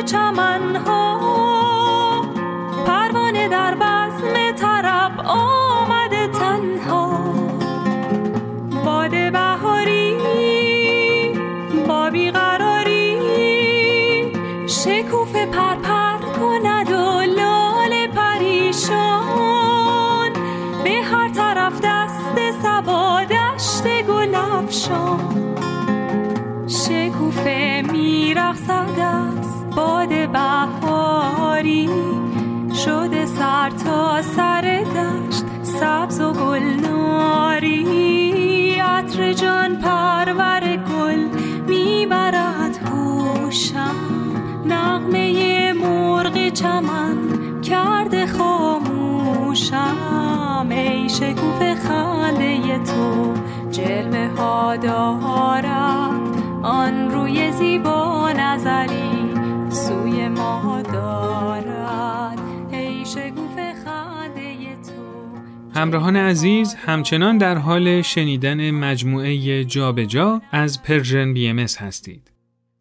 چمن 0.02 0.76
ها 0.76 2.22
پروانه 2.86 3.48
در 3.48 3.76
بزم 3.76 4.52
طرب 4.52 5.12
آمده 5.26 6.28
تنها. 6.28 7.20
باد 8.86 9.12
بهاری 9.32 10.18
با 11.88 12.10
بیقراری 12.10 13.18
شکوف 14.68 15.36
پرپر 15.36 16.18
کند 16.40 16.92
و 16.92 17.22
لال 17.22 18.08
پریشان. 18.16 19.22
به 20.84 20.90
هر 20.90 21.30
طرف 21.30 21.82
دست 21.84 22.62
سبا 22.64 23.22
دشت 23.24 24.02
گل 24.02 24.36
دارد 54.76 56.22
آن 56.64 57.12
روی 57.12 57.52
زیبا 57.52 58.32
نظری 58.32 59.34
سوی 59.70 60.28
ما 60.28 60.82
دارد 60.82 62.40
ای 62.72 63.06
همراهان 65.76 66.16
عزیز 66.16 66.74
همچنان 66.74 67.38
در 67.38 67.58
حال 67.58 68.02
شنیدن 68.02 68.72
مجموعه 68.72 69.66
جابجا 69.66 70.06
جا 70.06 70.42
از 70.52 70.84
Persian 70.84 71.34
BM 71.34 71.60
هستید. 71.60 72.32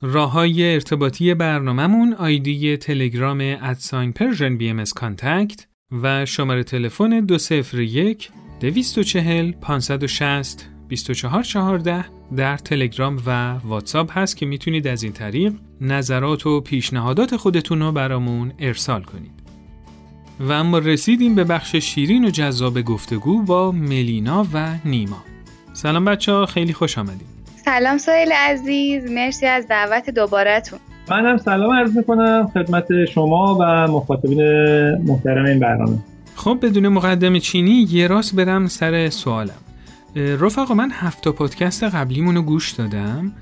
راه 0.02 0.32
های 0.32 0.74
ارتباطی 0.74 1.34
برنامهمون 1.34 2.12
آیدی 2.12 2.76
تلگرام 2.76 3.40
ات 3.62 4.12
ساین 4.12 4.56
Persian 4.56 4.68
BM 4.68 4.84
Contact 4.84 5.66
و 6.02 6.26
شماره 6.26 6.62
تلفن 6.64 7.20
201 7.20 8.30
240 8.60 9.52
560 9.52 10.69
2414 10.90 12.04
در 12.36 12.56
تلگرام 12.56 13.22
و 13.26 13.54
واتساپ 13.64 14.18
هست 14.18 14.36
که 14.36 14.46
می‌تونید 14.46 14.88
از 14.88 15.02
این 15.02 15.12
طریق 15.12 15.52
نظرات 15.80 16.46
و 16.46 16.60
پیشنهادات 16.60 17.36
خودتون 17.36 17.80
رو 17.80 17.92
برامون 17.92 18.52
ارسال 18.58 19.02
کنید. 19.02 19.30
و 20.40 20.52
اما 20.52 20.78
رسیدیم 20.78 21.34
به 21.34 21.44
بخش 21.44 21.76
شیرین 21.76 22.24
و 22.24 22.30
جذاب 22.30 22.82
گفتگو 22.82 23.42
با 23.42 23.72
ملینا 23.72 24.46
و 24.54 24.68
نیما. 24.84 25.24
سلام 25.72 26.04
بچه 26.04 26.32
ها 26.32 26.46
خیلی 26.46 26.72
خوش 26.72 26.98
آمدید. 26.98 27.26
سلام 27.64 27.98
سایل 27.98 28.32
عزیز 28.32 29.10
مرسی 29.10 29.46
از 29.46 29.68
دعوت 29.68 30.10
دوبارهتون. 30.10 30.78
منم 31.10 31.36
سلام 31.36 31.76
عرض 31.76 31.96
می‌کنم 31.96 32.50
خدمت 32.54 32.86
شما 33.14 33.58
و 33.60 33.92
مخاطبین 33.92 34.42
محترم 35.06 35.44
این 35.44 35.58
برنامه. 35.58 35.98
خب 36.34 36.58
بدون 36.62 36.88
مقدم 36.88 37.38
چینی 37.38 37.86
یه 37.90 38.06
راست 38.06 38.36
برم 38.36 38.66
سر 38.66 39.10
سوالم. 39.10 39.69
رفقا 40.16 40.74
من 40.74 40.90
هفت 40.92 41.28
پادکست 41.28 41.84
قبلیمون 41.84 42.34
رو 42.34 42.42
گوش 42.42 42.70
دادم. 42.70 43.32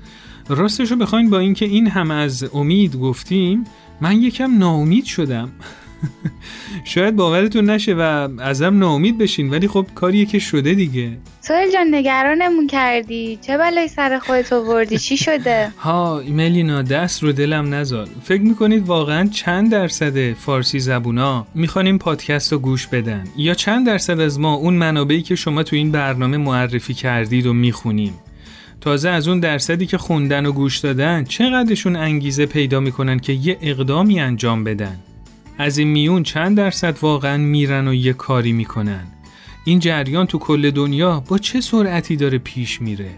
راستش 0.49 0.91
رو 0.91 0.97
بخواین 0.97 1.29
با 1.29 1.39
اینکه 1.39 1.65
این 1.65 1.87
هم 1.87 2.11
از 2.11 2.43
امید 2.53 2.95
گفتیم 2.95 3.63
من 4.01 4.21
یکم 4.21 4.57
ناامید 4.57 5.05
شدم. 5.05 5.51
شاید 6.83 7.15
باورتون 7.15 7.69
نشه 7.69 7.93
و 7.93 8.29
ازم 8.39 8.79
ناامید 8.79 9.17
بشین 9.17 9.49
ولی 9.49 9.67
خب 9.67 9.85
کاریه 9.95 10.25
که 10.25 10.39
شده 10.39 10.73
دیگه. 10.73 11.17
سوهل 11.41 11.71
جان 11.71 11.95
نگرانمون 11.95 12.67
کردی. 12.67 13.39
چه 13.41 13.57
بلای 13.57 13.87
سر 13.87 14.19
خودت 14.19 14.53
آوردی؟ 14.53 14.97
چی 14.97 15.17
شده؟ 15.17 15.71
ها 15.85 16.21
ملینا 16.29 16.81
دست 16.81 17.23
رو 17.23 17.31
دلم 17.31 17.73
نزال 17.73 18.07
فکر 18.23 18.41
می‌کنید 18.41 18.85
واقعا 18.85 19.27
چند 19.27 19.71
درصد 19.71 20.33
فارسی 20.33 20.79
زبونا 20.79 21.47
می‌خوان 21.55 21.85
این 21.85 21.97
پادکست 21.97 22.53
رو 22.53 22.59
گوش 22.59 22.87
بدن؟ 22.87 23.23
یا 23.37 23.53
چند 23.53 23.85
درصد 23.87 24.19
از 24.19 24.39
ما 24.39 24.53
اون 24.53 24.73
منابعی 24.73 25.21
که 25.21 25.35
شما 25.35 25.63
تو 25.63 25.75
این 25.75 25.91
برنامه 25.91 26.37
معرفی 26.37 26.93
کردید 26.93 27.45
و 27.45 27.53
می‌خونیم؟ 27.53 28.13
تازه 28.81 29.09
از 29.09 29.27
اون 29.27 29.39
درصدی 29.39 29.85
که 29.85 29.97
خوندن 29.97 30.45
و 30.45 30.51
گوش 30.51 30.77
دادن 30.77 31.23
چقدرشون 31.23 31.95
انگیزه 31.95 32.45
پیدا 32.45 32.79
می‌کنن 32.79 33.19
که 33.19 33.33
یه 33.33 33.57
اقدامی 33.61 34.19
انجام 34.19 34.63
بدن؟ 34.63 34.99
از 35.61 35.77
این 35.77 35.87
میون 35.87 36.23
چند 36.23 36.57
درصد 36.57 36.97
واقعا 37.01 37.37
میرن 37.37 37.87
و 37.87 37.93
یه 37.93 38.13
کاری 38.13 38.51
می‌کنن. 38.51 39.03
این 39.65 39.79
جریان 39.79 40.25
تو 40.25 40.37
کل 40.39 40.71
دنیا 40.71 41.23
با 41.29 41.37
چه 41.37 41.61
سرعتی 41.61 42.15
داره 42.15 42.37
پیش 42.37 42.81
میره؟ 42.81 43.09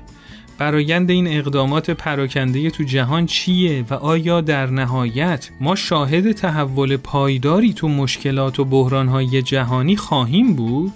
برایند 0.57 1.11
این 1.11 1.27
اقدامات 1.27 1.91
پراکنده 1.91 2.69
تو 2.69 2.83
جهان 2.83 3.25
چیه 3.25 3.85
و 3.89 3.93
آیا 3.93 4.41
در 4.41 4.65
نهایت 4.65 5.49
ما 5.59 5.75
شاهد 5.75 6.31
تحول 6.31 6.97
پایداری 6.97 7.73
تو 7.73 7.87
مشکلات 7.87 8.59
و 8.59 8.65
بحرانهای 8.65 9.41
جهانی 9.41 9.95
خواهیم 9.95 10.53
بود؟ 10.53 10.91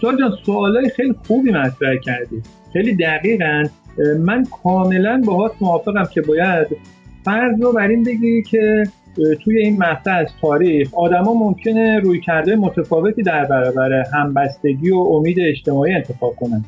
سوال 0.00 0.18
جان 0.18 0.32
سوالای 0.46 0.90
خیلی 0.96 1.14
خوبی 1.26 1.50
مطرح 1.50 1.96
کردی. 2.04 2.42
خیلی 2.72 2.96
دقیقا. 2.96 3.64
من 4.18 4.44
کاملا 4.62 5.22
باهات 5.26 5.52
موافقم 5.60 6.04
که 6.14 6.20
باید 6.20 6.66
فرض 7.24 7.60
رو 7.60 7.72
بر 7.72 7.88
این 7.88 8.04
بگیری 8.04 8.42
که 8.42 8.84
توی 9.44 9.58
این 9.58 9.76
مقطع 9.78 10.16
از 10.16 10.26
تاریخ 10.40 10.94
آدما 10.94 11.34
ممکنه 11.34 12.00
روی 12.00 12.20
کرده 12.20 12.56
متفاوتی 12.56 13.22
در 13.22 13.44
برابر 13.44 14.04
همبستگی 14.14 14.90
و 14.90 14.96
امید 14.96 15.40
اجتماعی 15.40 15.94
انتخاب 15.94 16.34
کنن. 16.36 16.64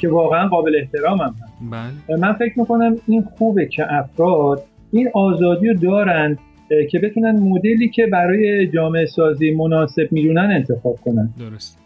که 0.00 0.08
واقعا 0.08 0.48
قابل 0.48 0.76
احترام 0.76 1.18
هم 1.18 1.34
هست. 1.42 1.58
بله. 2.08 2.18
من 2.18 2.32
فکر 2.32 2.58
می‌کنم 2.58 2.96
این 3.06 3.22
خوبه 3.22 3.66
که 3.66 3.92
افراد 3.94 4.62
این 4.92 5.10
آزادی 5.14 5.68
رو 5.68 5.74
دارن 5.74 6.38
که 6.90 6.98
بتونن 6.98 7.38
مدلی 7.38 7.88
که 7.88 8.06
برای 8.06 8.66
جامعه 8.66 9.06
سازی 9.06 9.54
مناسب 9.54 10.08
می‌دونن 10.10 10.50
انتخاب 10.52 10.96
کنن. 11.04 11.28
درست. 11.38 11.78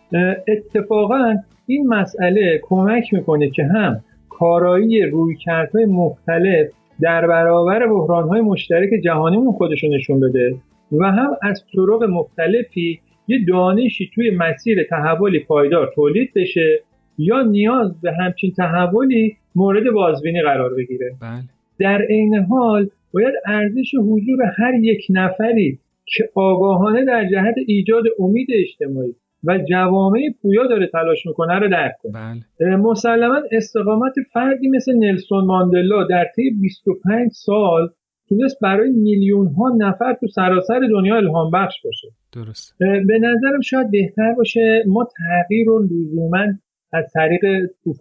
اتفاقا 0.49 1.37
این 1.67 1.87
مسئله 1.87 2.61
کمک 2.63 3.15
می‌کنه 3.15 3.51
که 3.51 3.65
هم 3.65 4.01
کارایی 4.29 5.03
رویکردهای 5.03 5.85
مختلف 5.85 6.69
در 7.01 7.27
برابر 7.27 7.87
بحرانهای 7.87 8.41
مشترک 8.41 8.91
جهانیمون 9.05 9.53
خودشون 9.53 9.95
نشون 9.95 10.21
بده 10.21 10.57
و 10.93 11.05
هم 11.05 11.37
از 11.43 11.65
طرق 11.77 12.03
مختلفی 12.03 13.01
یه 13.29 13.45
دانشی 13.49 14.11
توی 14.15 14.31
مسیر 14.31 14.85
تحولی 14.91 15.41
پایدار 15.41 15.93
تولید 15.95 16.33
بشه 16.37 16.81
یا 17.19 17.43
نیاز 17.43 18.01
به 18.01 18.13
همچین 18.13 18.53
تحولی 18.57 19.37
مورد 19.55 19.93
بازبینی 19.95 20.43
قرار 20.43 20.75
بگیره 20.75 21.13
بله. 21.23 21.43
در 21.79 22.03
عین 22.03 22.35
حال 22.35 22.89
باید 23.15 23.35
ارزش 23.47 23.95
حضور 23.95 24.43
هر 24.57 24.75
یک 24.75 25.07
نفری 25.11 25.79
که 26.07 26.29
آگاهانه 26.35 27.05
در 27.05 27.29
جهت 27.31 27.55
ایجاد 27.67 28.05
امید 28.19 28.49
اجتماعی 28.55 29.15
و 29.47 29.59
جوامع 29.59 30.21
پویا 30.43 30.67
داره 30.67 30.87
تلاش 30.87 31.27
می‌کنه 31.27 31.59
رو 31.59 31.69
درک 31.69 31.95
کنه. 32.03 32.13
بله. 32.61 32.77
مسلما 32.77 33.41
استقامت 33.53 34.15
فردی 34.33 34.69
مثل 34.69 34.95
نلسون 34.95 35.45
ماندلا 35.45 36.05
در 36.05 36.25
طی 36.37 36.51
25 36.61 37.31
سال 37.33 37.89
تونست 38.29 38.61
برای 38.63 38.91
میلیون 38.91 39.47
ها 39.47 39.73
نفر 39.77 40.15
تو 40.21 40.27
سراسر 40.27 40.81
دنیا 40.91 41.17
الهام 41.17 41.51
بخش 41.51 41.75
باشه. 41.85 42.09
درست. 42.33 42.75
به 42.79 43.19
نظرم 43.19 43.61
شاید 43.61 43.91
بهتر 43.91 44.35
باشه 44.37 44.85
ما 44.87 45.09
تغییر 45.19 45.67
رو 45.67 45.83
لزوما 45.83 46.47
از 46.93 47.13
طریق 47.15 47.45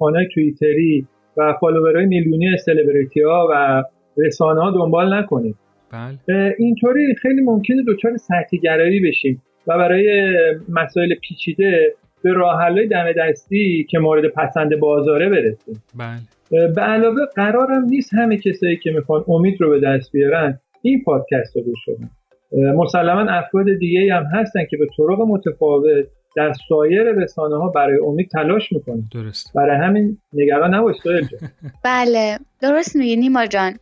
های 0.02 0.28
توییتری 0.34 1.08
و 1.38 1.54
فالوورهای 1.62 2.06
میلیونی 2.06 2.58
سلبریتی 2.58 3.22
ها 3.22 3.48
و 3.52 3.84
رسانه 4.18 4.62
ها 4.62 4.72
دنبال 4.72 5.14
نکنیم. 5.14 5.56
بله. 5.92 6.56
اینطوری 6.60 7.16
خیلی 7.16 7.42
ممکنه 7.42 7.84
دچار 7.88 8.18
سطحی 8.18 8.60
گرایی 8.60 9.08
بشیم. 9.08 9.42
و 9.68 9.78
برای 9.78 10.34
مسائل 10.70 11.16
پیچیده 11.16 11.94
به 12.24 12.34
راه 12.34 12.86
دم 12.86 13.06
دستی 13.18 13.88
که 13.90 14.00
مورد 14.00 14.28
پسند 14.28 14.80
بازاره 14.80 15.30
برسیم 15.30 15.84
بله. 15.96 16.68
به 16.68 16.82
علاوه 16.82 17.26
قرارم 17.36 17.86
نیست 17.86 18.14
همه 18.14 18.38
کسایی 18.38 18.78
که 18.78 18.92
می‌خوان 18.92 19.24
امید 19.28 19.62
رو 19.62 19.70
به 19.70 19.80
دست 19.80 20.12
بیارن 20.12 20.60
این 20.82 21.04
پادکست 21.04 21.56
رو 21.56 21.62
گوش 21.64 21.80
بدن. 21.88 22.10
مسلما 22.76 23.32
افراد 23.32 23.66
دیگه 23.80 24.14
هم 24.14 24.24
هستن 24.34 24.66
که 24.70 24.78
به 24.78 24.88
طرق 24.98 25.22
متفاوت 25.22 26.06
در 26.36 26.54
سایر 26.70 27.04
رسانه 27.04 27.58
ها 27.58 27.70
برای 27.70 27.98
امید 28.08 28.30
تلاش 28.30 28.72
می‌کنن. 28.72 29.04
درست 29.14 29.54
برای 29.56 29.78
همین 29.78 30.18
نگران 30.34 30.74
نباش 30.74 30.96
بله. 31.84 32.38
درست 32.62 32.96
میگی 32.96 33.16
نیما 33.16 33.46
جان. 33.46 33.74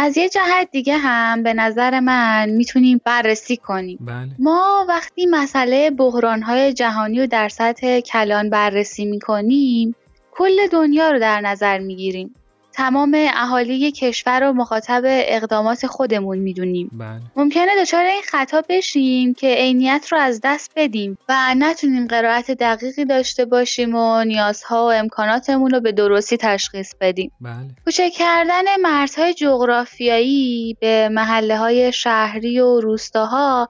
از 0.00 0.16
یه 0.16 0.28
جهت 0.28 0.68
دیگه 0.72 0.96
هم 0.96 1.42
به 1.42 1.54
نظر 1.54 2.00
من 2.00 2.50
می‌تونیم 2.50 3.00
بررسی 3.04 3.56
کنیم 3.56 3.98
بله. 4.00 4.28
ما 4.38 4.86
وقتی 4.88 5.26
مسئله 5.26 5.90
بحرانهای 5.90 6.72
جهانی 6.72 7.20
رو 7.20 7.26
در 7.26 7.48
سطح 7.48 8.00
کلان 8.00 8.50
بررسی 8.50 9.04
می‌کنیم 9.04 9.94
کل 10.30 10.66
دنیا 10.72 11.10
رو 11.10 11.18
در 11.18 11.40
نظر 11.40 11.78
می‌گیریم 11.78 12.34
تمام 12.78 13.16
اهالی 13.34 13.92
کشور 13.92 14.40
رو 14.40 14.52
مخاطب 14.52 15.02
اقدامات 15.04 15.86
خودمون 15.86 16.38
می‌دونیم 16.38 16.90
بله. 16.92 17.20
ممکنه 17.36 17.82
دچار 17.82 18.04
این 18.04 18.22
خطا 18.22 18.62
بشیم 18.68 19.34
که 19.34 19.54
عینیت 19.54 20.08
رو 20.12 20.18
از 20.18 20.40
دست 20.44 20.70
بدیم 20.76 21.18
و 21.28 21.54
نتونیم 21.54 22.06
قرائت 22.06 22.50
دقیقی 22.50 23.04
داشته 23.04 23.44
باشیم 23.44 23.94
و 23.94 24.24
نیازها 24.24 24.86
و 24.86 24.92
امکاناتمون 24.92 25.70
رو 25.70 25.80
به 25.80 25.92
درستی 25.92 26.36
تشخیص 26.36 26.94
بدیم 27.00 27.32
بله. 27.40 27.54
کوچک 27.84 28.10
کردن 28.12 28.80
مرزهای 28.82 29.34
جغرافیایی 29.34 30.76
به 30.80 31.08
محله 31.08 31.58
های 31.58 31.92
شهری 31.92 32.60
و 32.60 32.80
روستاها 32.80 33.68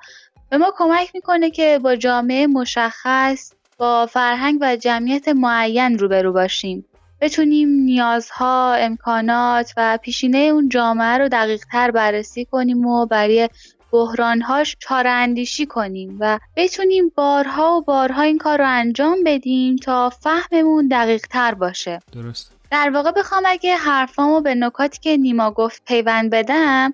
به 0.51 0.59
ما 0.59 0.73
کمک 0.77 1.11
می‌کنه 1.15 1.51
که 1.51 1.81
با 1.83 1.97
جامعه 1.97 2.47
مشخص 2.47 3.53
با 3.79 4.07
فرهنگ 4.07 4.59
و 4.61 4.77
جمعیت 4.77 5.29
معین 5.29 5.99
روبرو 5.99 6.33
باشیم 6.33 6.85
بتونیم 7.21 7.69
نیازها، 7.69 8.75
امکانات 8.75 9.73
و 9.77 9.99
پیشینه 10.03 10.39
اون 10.39 10.69
جامعه 10.69 11.19
رو 11.19 11.29
دقیق 11.29 11.65
تر 11.73 11.91
بررسی 11.91 12.45
کنیم 12.45 12.87
و 12.87 13.07
برای 13.07 13.49
بحرانهاش 13.93 14.77
چاره 14.79 15.11
اندیشی 15.11 15.67
کنیم 15.67 16.17
و 16.21 16.39
بتونیم 16.57 17.13
بارها 17.15 17.77
و 17.77 17.83
بارها 17.83 18.23
این 18.23 18.39
کار 18.39 18.59
رو 18.59 18.69
انجام 18.69 19.19
بدیم 19.27 19.77
تا 19.77 20.11
فهممون 20.11 20.89
دقیق 20.89 21.27
تر 21.27 21.55
باشه. 21.55 22.01
درست. 22.13 22.53
در 22.71 22.91
واقع 22.91 23.11
بخوام 23.11 23.43
اگه 23.47 23.77
حرفامو 23.77 24.41
به 24.41 24.55
نکاتی 24.55 24.99
که 25.01 25.17
نیما 25.17 25.51
گفت 25.51 25.83
پیوند 25.85 26.31
بدم 26.31 26.93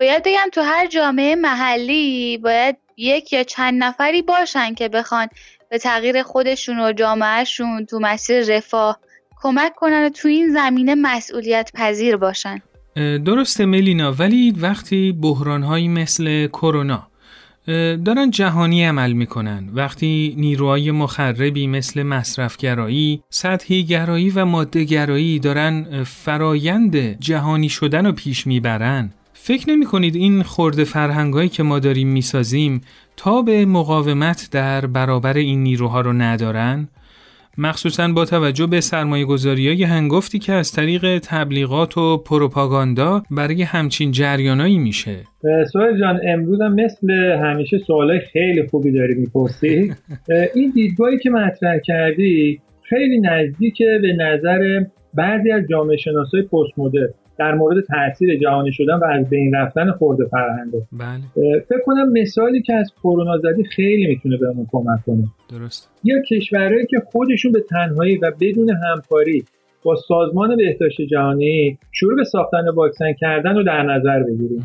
باید 0.00 0.22
بگم 0.22 0.48
تو 0.52 0.60
هر 0.62 0.86
جامعه 0.86 1.34
محلی 1.34 2.38
باید 2.38 2.76
یک 2.96 3.32
یا 3.32 3.42
چند 3.42 3.84
نفری 3.84 4.22
باشن 4.22 4.74
که 4.74 4.88
بخوان 4.88 5.28
به 5.68 5.78
تغییر 5.78 6.22
خودشون 6.22 6.80
و 6.80 6.92
جامعهشون 6.92 7.86
تو 7.86 7.98
مسیر 7.98 8.56
رفاه 8.56 9.00
کمک 9.42 9.74
کنن 9.74 10.06
و 10.06 10.08
تو 10.08 10.28
این 10.28 10.52
زمینه 10.52 10.94
مسئولیت 10.94 11.70
پذیر 11.74 12.16
باشن 12.16 12.58
درسته 13.24 13.66
ملینا 13.66 14.12
ولی 14.12 14.50
وقتی 14.50 15.12
بحرانهایی 15.12 15.88
مثل 15.88 16.46
کرونا 16.46 17.06
دارن 18.04 18.30
جهانی 18.30 18.84
عمل 18.84 19.12
می‌کنن 19.12 19.70
وقتی 19.74 20.34
نیروهای 20.38 20.90
مخربی 20.90 21.66
مثل 21.66 22.02
مصرفگرایی، 22.02 23.22
سطحی 23.30 23.84
گرایی 23.84 24.30
و 24.30 24.44
ماده 24.44 24.84
گرایی 24.84 25.38
دارن 25.38 26.04
فرایند 26.04 26.96
جهانی 27.20 27.68
شدن 27.68 28.06
رو 28.06 28.12
پیش 28.12 28.46
می‌برن 28.46 29.10
فکر 29.32 29.70
نمی 29.70 29.86
کنید 29.86 30.16
این 30.16 30.42
خورده 30.42 30.84
فرهنگایی 30.84 31.48
که 31.48 31.62
ما 31.62 31.78
داریم 31.78 32.08
می‌سازیم 32.08 32.80
تا 33.16 33.42
به 33.42 33.66
مقاومت 33.66 34.48
در 34.50 34.86
برابر 34.86 35.34
این 35.34 35.62
نیروها 35.62 36.00
رو 36.00 36.12
ندارن؟ 36.12 36.88
مخصوصا 37.58 38.08
با 38.08 38.24
توجه 38.24 38.66
به 38.66 38.80
سرمایه 38.80 39.24
گذاری 39.24 39.68
های 39.68 39.84
هنگفتی 39.84 40.38
که 40.38 40.52
از 40.52 40.72
طریق 40.72 41.18
تبلیغات 41.18 41.98
و 41.98 42.16
پروپاگاندا 42.16 43.22
برای 43.30 43.62
همچین 43.62 44.12
جریانایی 44.12 44.78
میشه. 44.78 45.16
سوال 45.72 46.00
جان 46.00 46.20
امروز 46.28 46.60
هم 46.60 46.74
مثل 46.74 47.10
همیشه 47.44 47.78
سوالای 47.78 48.20
خیلی 48.20 48.66
خوبی 48.66 48.92
داری 48.92 49.14
می‌پرسی. 49.14 49.92
این 50.54 50.70
دیدگاهی 50.70 51.18
که 51.18 51.30
مطرح 51.30 51.78
کردی 51.78 52.60
خیلی 52.82 53.20
نزدیکه 53.20 53.98
به 54.02 54.12
نظر 54.12 54.84
بعضی 55.14 55.50
از 55.50 55.62
جامعه 55.70 55.96
شناسای 55.96 56.42
پست 56.42 56.78
مدرن. 56.78 57.08
در 57.38 57.54
مورد 57.54 57.84
تاثیر 57.84 58.38
جهانی 58.38 58.72
شدن 58.72 58.94
و 58.94 59.04
از 59.04 59.30
بین 59.30 59.54
رفتن 59.54 59.90
خورده 59.90 60.24
فرهنگا. 60.24 60.78
بله. 60.92 61.60
فکر 61.60 61.80
کنم 61.84 62.12
مثالی 62.12 62.62
که 62.62 62.74
از 62.74 62.92
کرونا 63.02 63.38
زدی 63.38 63.64
خیلی 63.64 64.06
می‌تونه 64.06 64.36
بهمون 64.36 64.66
کمک 64.70 65.04
کنه. 65.06 65.24
درست. 65.50 65.90
یا 66.04 66.16
کشورهایی 66.30 66.86
که 66.86 66.96
خودشون 67.12 67.52
به 67.52 67.60
تنهایی 67.70 68.16
و 68.16 68.32
بدون 68.40 68.70
همکاری 68.70 69.44
با 69.82 69.96
سازمان 70.08 70.56
بهداشت 70.56 71.00
جهانی 71.00 71.78
شروع 71.92 72.16
به 72.16 72.24
ساختن 72.24 72.68
واکسن 72.74 73.12
کردن 73.12 73.54
رو 73.54 73.62
در 73.62 73.82
نظر 73.82 74.22
بگیریم. 74.22 74.64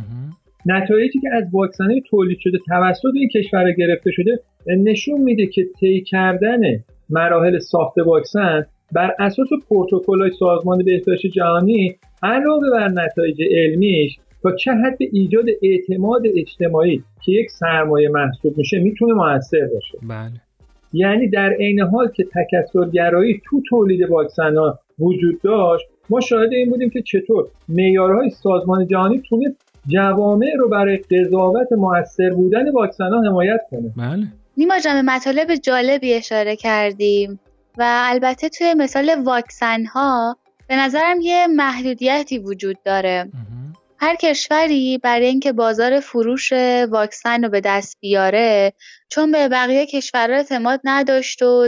نتایجی 0.66 1.20
که 1.20 1.30
از 1.34 1.44
واکسن 1.54 1.88
تولید 2.10 2.38
شده 2.40 2.58
توسط 2.68 3.06
این 3.14 3.30
کشورها 3.30 3.72
گرفته 3.72 4.12
شده 4.12 4.40
نشون 4.68 5.22
میده 5.22 5.46
که 5.46 5.66
طی 5.80 6.02
کردن 6.02 6.60
مراحل 7.10 7.60
ساخت 7.60 7.98
واکسن 7.98 8.66
بر 8.92 9.16
اساس 9.20 9.48
پروتکل 9.70 10.30
سازمان 10.40 10.84
بهداشت 10.86 11.28
جهانی 11.28 11.96
علاوه 12.24 12.70
بر 12.72 12.88
نتایج 12.88 13.42
علمیش 13.52 14.18
تا 14.44 14.56
چه 14.56 14.72
حد 14.72 14.98
ایجاد 15.00 15.46
اعتماد 15.62 16.22
اجتماعی 16.36 17.04
که 17.26 17.32
یک 17.32 17.52
سرمایه 17.52 18.10
محسوب 18.10 18.58
میشه 18.58 18.80
می‌تونه 18.80 19.14
موثر 19.14 19.68
باشه. 19.74 19.98
بله. 20.10 20.42
یعنی 20.94 21.30
در 21.30 21.50
عین 21.50 21.80
حال 21.80 22.12
که 22.12 22.24
تکثرگرایی 22.24 23.42
تو 23.46 23.62
تولید 23.70 24.10
واکسن 24.10 24.58
ها 24.58 24.80
وجود 25.00 25.42
داشت 25.42 25.86
ما 26.10 26.20
شاهد 26.20 26.54
این 26.54 26.70
بودیم 26.70 26.90
که 26.90 27.02
چطور 27.02 27.48
معیارهای 27.70 28.30
سازمان 28.30 28.88
جهانی 28.88 29.22
تونست 29.30 29.56
جوامع 29.88 30.56
رو 30.60 30.70
برای 30.70 30.98
قضاوت 30.98 31.72
موثر 31.72 32.30
بودن 32.30 32.72
واکسن 32.72 33.10
ها 33.14 33.22
حمایت 33.22 33.62
کنه. 33.72 33.94
بله. 33.98 34.28
نیما 34.58 34.80
جان 34.80 35.06
مطالب 35.06 35.56
جالبی 35.56 36.14
اشاره 36.14 36.56
کردیم. 36.56 37.40
و 37.78 38.04
البته 38.06 38.50
توی 38.50 38.74
مثال 38.74 39.24
واکسن 39.24 39.86
ها 39.86 40.38
به 40.68 40.76
نظرم 40.76 41.22
یه 41.22 41.48
محدودیتی 41.48 42.40
وجود 42.40 42.84
داره. 42.84 43.32
هر 44.00 44.16
کشوری 44.16 44.98
برای 44.98 45.26
اینکه 45.26 45.52
بازار 45.52 46.00
فروش 46.00 46.54
واکسن 46.90 47.44
رو 47.44 47.50
به 47.50 47.62
دست 47.62 47.98
بیاره 48.00 48.74
چون 49.10 49.32
به 49.32 49.48
بقیه 49.48 49.86
کشورها 49.86 50.36
اعتماد 50.36 50.82
نداشت 50.84 51.42
و 51.42 51.68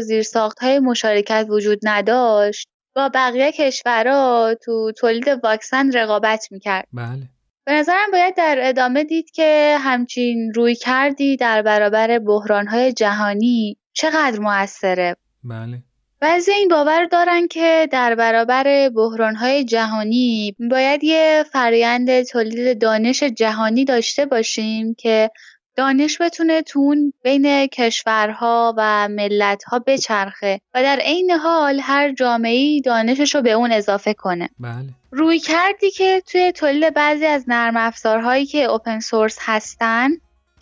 های 0.62 0.80
مشارکت 0.80 1.46
وجود 1.50 1.80
نداشت 1.84 2.68
با 2.96 3.10
بقیه 3.14 3.52
کشورها 3.52 4.56
تو 4.66 4.92
تولید 4.98 5.28
واکسن 5.44 5.92
رقابت 5.92 6.48
می‌کرد. 6.52 6.88
بله. 6.94 7.30
به 7.66 7.74
نظرم 7.74 8.12
باید 8.12 8.36
در 8.36 8.58
ادامه 8.62 9.04
دید 9.04 9.32
که 9.32 9.78
همچین 9.80 10.54
روی 10.54 10.76
کردی 10.76 11.38
در 11.38 11.62
برابر 11.62 12.20
بحرانهای 12.20 12.94
جهانی 12.94 13.78
چقدر 13.94 14.40
موثره. 14.40 15.16
بله. 15.44 15.84
بعضی 16.24 16.52
این 16.52 16.68
باور 16.68 17.06
دارن 17.06 17.48
که 17.48 17.88
در 17.92 18.16
برابر 18.16 18.90
بحرانهای 18.90 19.64
جهانی 19.64 20.56
باید 20.72 21.04
یه 21.04 21.46
فرایند 21.52 22.22
تولید 22.22 22.82
دانش 22.82 23.24
جهانی 23.24 23.86
داشته 23.86 24.26
باشیم 24.26 24.94
که 24.94 25.32
دانش 25.76 26.22
بتونه 26.22 26.62
تون 26.62 27.14
بین 27.24 27.68
کشورها 27.68 28.74
و 28.78 29.08
ملتها 29.08 29.80
بچرخه 29.80 30.62
و 30.74 30.84
در 30.84 31.00
عین 31.00 31.32
حال 31.32 31.80
هر 31.80 32.12
جامعه 32.14 32.82
دانشش 32.82 33.36
رو 33.36 33.42
به 33.42 33.52
اون 33.52 33.72
اضافه 33.72 34.14
کنه 34.14 34.50
بله. 34.60 34.90
روی 35.12 35.40
کردی 35.40 35.92
که 35.92 36.24
توی 36.26 36.52
تولید 36.52 36.94
بعضی 36.94 37.26
از 37.26 37.46
نرم 37.48 37.78
افزارهایی 37.78 38.46
که 38.46 38.64
open 38.64 39.00
source 39.00 39.38
هستن 39.42 40.10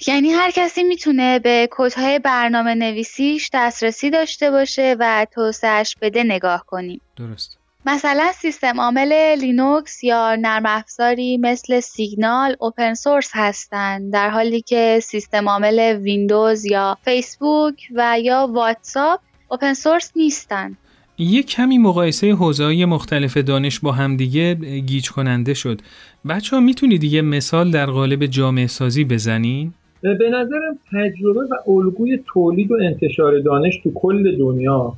یعنی 0.07 0.29
هر 0.29 0.51
کسی 0.51 0.83
می‌تونه 0.83 1.39
به 1.39 1.69
کدهای 1.71 2.19
برنامه 2.19 2.75
نویسیش 2.75 3.49
دسترسی 3.53 4.09
داشته 4.09 4.51
باشه 4.51 4.95
و 4.99 5.27
توسعهش 5.31 5.95
بده 6.01 6.23
نگاه 6.23 6.65
کنیم. 6.67 7.01
درست. 7.15 7.57
مثلا 7.85 8.31
سیستم 8.35 8.79
عامل 8.79 9.35
لینوکس 9.39 10.03
یا 10.03 10.35
نرم 10.35 10.65
افزاری 10.65 11.37
مثل 11.37 11.79
سیگنال 11.79 12.55
open 12.59 12.93
source 12.93 13.29
هستند 13.33 14.13
در 14.13 14.29
حالی 14.29 14.61
که 14.61 14.99
سیستم 15.03 15.49
عامل 15.49 15.97
ویندوز 16.01 16.65
یا 16.65 16.97
فیسبوک 17.05 17.87
و 17.95 18.19
یا 18.19 18.49
واتساپ 18.53 19.19
اوپن 19.47 19.73
سورس 19.73 20.11
نیستن 20.15 20.77
یک 21.17 21.47
کمی 21.47 21.77
مقایسه 21.77 22.31
حوزه‌های 22.33 22.85
مختلف 22.85 23.37
دانش 23.37 23.79
با 23.79 23.91
همدیگه 23.91 24.55
گیج 24.85 25.09
کننده 25.09 25.53
شد. 25.53 25.81
بچه 26.29 26.55
ها 26.55 26.61
می‌تونید 26.61 27.03
یه 27.03 27.21
مثال 27.21 27.71
در 27.71 27.85
قالب 27.85 28.25
جامعه 28.25 28.67
سازی 28.67 29.03
بزنین؟ 29.03 29.73
به 30.01 30.29
نظرم 30.29 30.77
تجربه 30.93 31.39
و 31.39 31.71
الگوی 31.71 32.19
تولید 32.33 32.71
و 32.71 32.75
انتشار 32.81 33.39
دانش 33.39 33.77
تو 33.83 33.91
کل 33.95 34.37
دنیا 34.37 34.93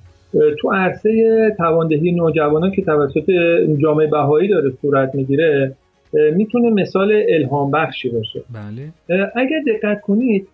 تو 0.59 0.71
عرصه 0.73 1.55
تواندهی 1.57 2.11
نوجوانان 2.11 2.71
که 2.71 2.81
توسط 2.81 3.31
جامعه 3.81 4.07
بهایی 4.07 4.47
داره 4.47 4.71
صورت 4.81 5.15
می‌گیره 5.15 5.75
می‌تونه 6.13 6.69
مثال 6.69 7.23
الهام 7.29 7.71
بخشی 7.71 8.09
باشه 8.09 8.43
بله. 8.53 9.19
اگر 9.35 9.59
دقت 9.67 10.01
کنید 10.01 10.47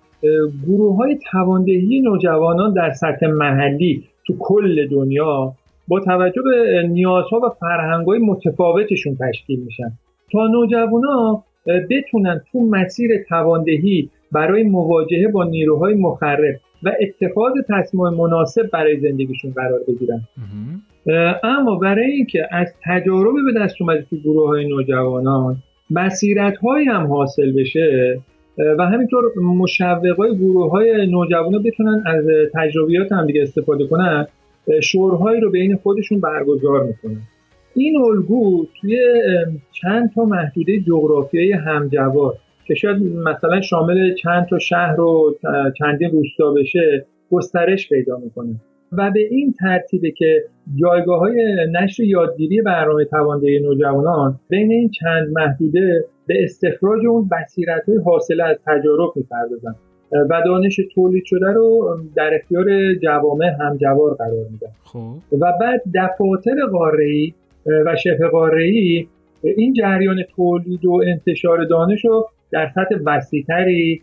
گروه 0.67 0.95
های 0.95 1.17
تواندهی 1.31 1.99
نوجوانان 1.99 2.73
در 2.73 2.91
سطح 2.91 3.27
محلی 3.27 4.03
تو 4.27 4.33
کل 4.39 4.87
دنیا 4.87 5.53
با 5.87 5.99
توجه 5.99 6.41
به 6.41 6.87
نیازها 6.87 7.39
و 7.39 7.49
فرهنگهای 7.59 8.19
متفاوتشون 8.19 9.17
تشکیل 9.19 9.59
میشن 9.59 9.91
تا 10.31 10.47
نوجوانا 10.47 11.43
بتونن 11.89 12.41
تو 12.51 12.59
مسیر 12.59 13.23
تواندهی 13.29 14.09
برای 14.31 14.63
مواجهه 14.63 15.27
با 15.27 15.43
نیروهای 15.43 15.93
مخرب 15.93 16.59
و 16.83 16.91
اتخاذ 17.01 17.53
تصمیم 17.69 18.03
مناسب 18.03 18.69
برای 18.73 18.99
زندگیشون 18.99 19.51
قرار 19.51 19.79
بگیرن. 19.87 20.21
اما 21.43 21.75
برای 21.75 22.11
اینکه 22.11 22.47
از 22.51 22.67
تجارب 22.85 23.33
به 23.53 23.59
دست 23.59 23.75
اومده 23.81 24.05
تو 24.09 24.15
گروه 24.17 24.47
های 24.47 24.67
نوجوانان 24.67 25.57
مسیرت 25.89 26.57
های 26.57 26.85
هم 26.85 27.07
حاصل 27.07 27.51
بشه 27.51 28.19
و 28.77 28.85
همینطور 28.85 29.23
مشوق 29.43 30.17
های 30.17 30.37
گروه 30.37 30.71
های 30.71 31.07
نوجوانان 31.07 31.63
بتونن 31.63 32.03
از 32.05 32.25
تجربیات 32.53 33.11
هم 33.11 33.25
دیگه 33.25 33.41
استفاده 33.41 33.87
کنن 33.87 34.27
شورهایی 34.83 35.41
رو 35.41 35.51
بین 35.51 35.75
خودشون 35.75 36.19
برگزار 36.19 36.83
می‌کنن. 36.83 37.21
این 37.75 38.01
الگو 38.01 38.65
توی 38.81 38.99
چند 39.71 40.11
تا 40.15 40.25
محدوده 40.25 40.79
جغرافیایی 40.79 41.51
همجوار. 41.51 42.33
که 42.69 42.75
شاید 42.75 43.03
مثلا 43.03 43.61
شامل 43.61 44.13
چند 44.13 44.45
تا 44.45 44.59
شهر 44.59 45.01
و 45.01 45.35
چندین 45.77 46.11
روستا 46.11 46.51
بشه 46.51 47.05
گسترش 47.31 47.89
پیدا 47.89 48.17
می‌کنه. 48.17 48.55
و 48.91 49.11
به 49.11 49.19
این 49.19 49.53
ترتیبه 49.59 50.11
که 50.11 50.43
جایگاه 50.75 51.19
های 51.19 51.55
نشر 51.71 52.03
یادگیری 52.03 52.61
برنامه 52.61 53.05
تواندهی 53.05 53.59
نوجوانان 53.59 54.39
بین 54.49 54.71
این 54.71 54.89
چند 54.89 55.27
محدوده 55.31 56.05
به 56.27 56.43
استخراج 56.43 57.05
اون 57.05 57.29
بصیرت 57.29 57.89
های 57.89 57.97
حاصله 57.97 58.43
از 58.43 58.57
تجارب 58.65 59.13
می‌پردازن. 59.15 59.75
و 60.11 60.41
دانش 60.45 60.79
تولید 60.95 61.23
شده 61.25 61.51
رو 61.51 61.97
در 62.15 62.33
اختیار 62.33 62.93
جوامع 62.93 63.45
همجوار 63.59 64.13
قرار 64.13 64.45
میدن. 64.51 64.71
خب. 64.83 65.37
و 65.39 65.53
بعد 65.61 65.81
دفاتر 65.95 66.55
قاره 66.71 67.33
و 67.85 67.95
شبه 67.95 68.27
قاره 68.27 68.63
این 69.43 69.73
جریان 69.73 70.23
تولید 70.35 70.85
و 70.85 71.01
انتشار 71.07 71.65
دانش 71.65 72.05
رو 72.05 72.29
در 72.51 72.71
سطح 72.75 72.95
وسیعتری 73.05 74.01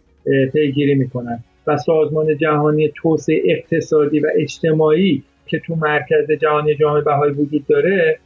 پیگیری 0.52 0.94
می‌کنن. 0.94 1.38
و 1.66 1.76
سازمان 1.76 2.36
جهانی 2.36 2.92
توسعه 2.96 3.42
اقتصادی 3.44 4.20
و 4.20 4.26
اجتماعی 4.36 5.22
که 5.46 5.58
تو 5.66 5.74
مرکز 5.74 6.30
جهانی 6.40 6.74
جامعه 6.74 7.00
بهای 7.00 7.30
وجود 7.30 7.66
داره 7.66 8.18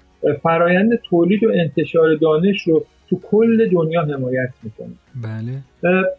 فرایند 0.43 1.01
تولید 1.11 1.45
و 1.45 1.51
انتشار 1.55 2.15
دانش 2.15 2.63
رو 2.69 2.85
تو 3.11 3.21
کل 3.31 3.69
دنیا 3.69 4.03
حمایت 4.03 4.51
می‌کنه. 4.63 4.93
بله. 5.23 5.63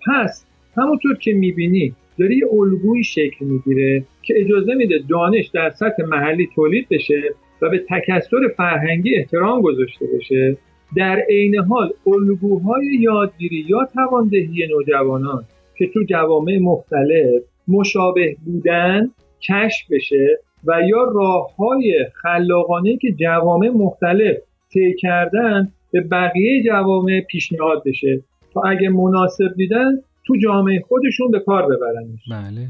پس 0.07 0.45
همونطور 0.77 1.15
که 1.15 1.33
می‌بینی 1.33 1.93
داره 2.19 2.35
یه 2.35 2.45
الگوی 2.53 3.03
شکل 3.03 3.45
می‌گیره 3.45 4.03
که 4.23 4.33
اجازه 4.37 4.73
میده 4.73 4.99
دانش 5.09 5.47
در 5.47 5.69
سطح 5.69 6.03
محلی 6.03 6.49
تولید 6.55 6.87
بشه 6.91 7.21
و 7.61 7.69
به 7.69 7.83
تکثر 7.89 8.37
فرهنگی 8.57 9.15
احترام 9.15 9.61
گذاشته 9.61 10.05
بشه. 10.15 10.57
در 10.97 11.19
عین 11.29 11.55
حال 11.55 11.93
الگوهای 12.07 12.85
یادگیری 12.99 13.65
یا 13.69 13.87
تواندهی 13.93 14.67
نوجوانان 14.67 15.45
که 15.77 15.87
تو 15.93 16.03
جوامع 16.09 16.57
مختلف 16.61 17.43
مشابه 17.67 18.35
بودن 18.45 19.11
کشف 19.49 19.91
بشه 19.91 20.39
و 20.67 20.81
یا 20.87 21.03
راه 21.15 21.55
های 21.55 22.05
خلاقانه 22.13 22.97
که 22.97 23.11
جوامع 23.11 23.69
مختلف 23.69 24.37
طی 24.73 24.95
کردن 24.99 25.71
به 25.91 26.01
بقیه 26.01 26.63
جوامع 26.63 27.21
پیشنهاد 27.21 27.83
بشه 27.85 28.21
تا 28.53 28.61
اگه 28.61 28.89
مناسب 28.89 29.53
دیدن 29.57 29.91
تو 30.27 30.37
جامعه 30.43 30.79
خودشون 30.87 31.31
به 31.31 31.39
کار 31.39 31.63
ببرنش 31.65 32.19
بله. 32.31 32.67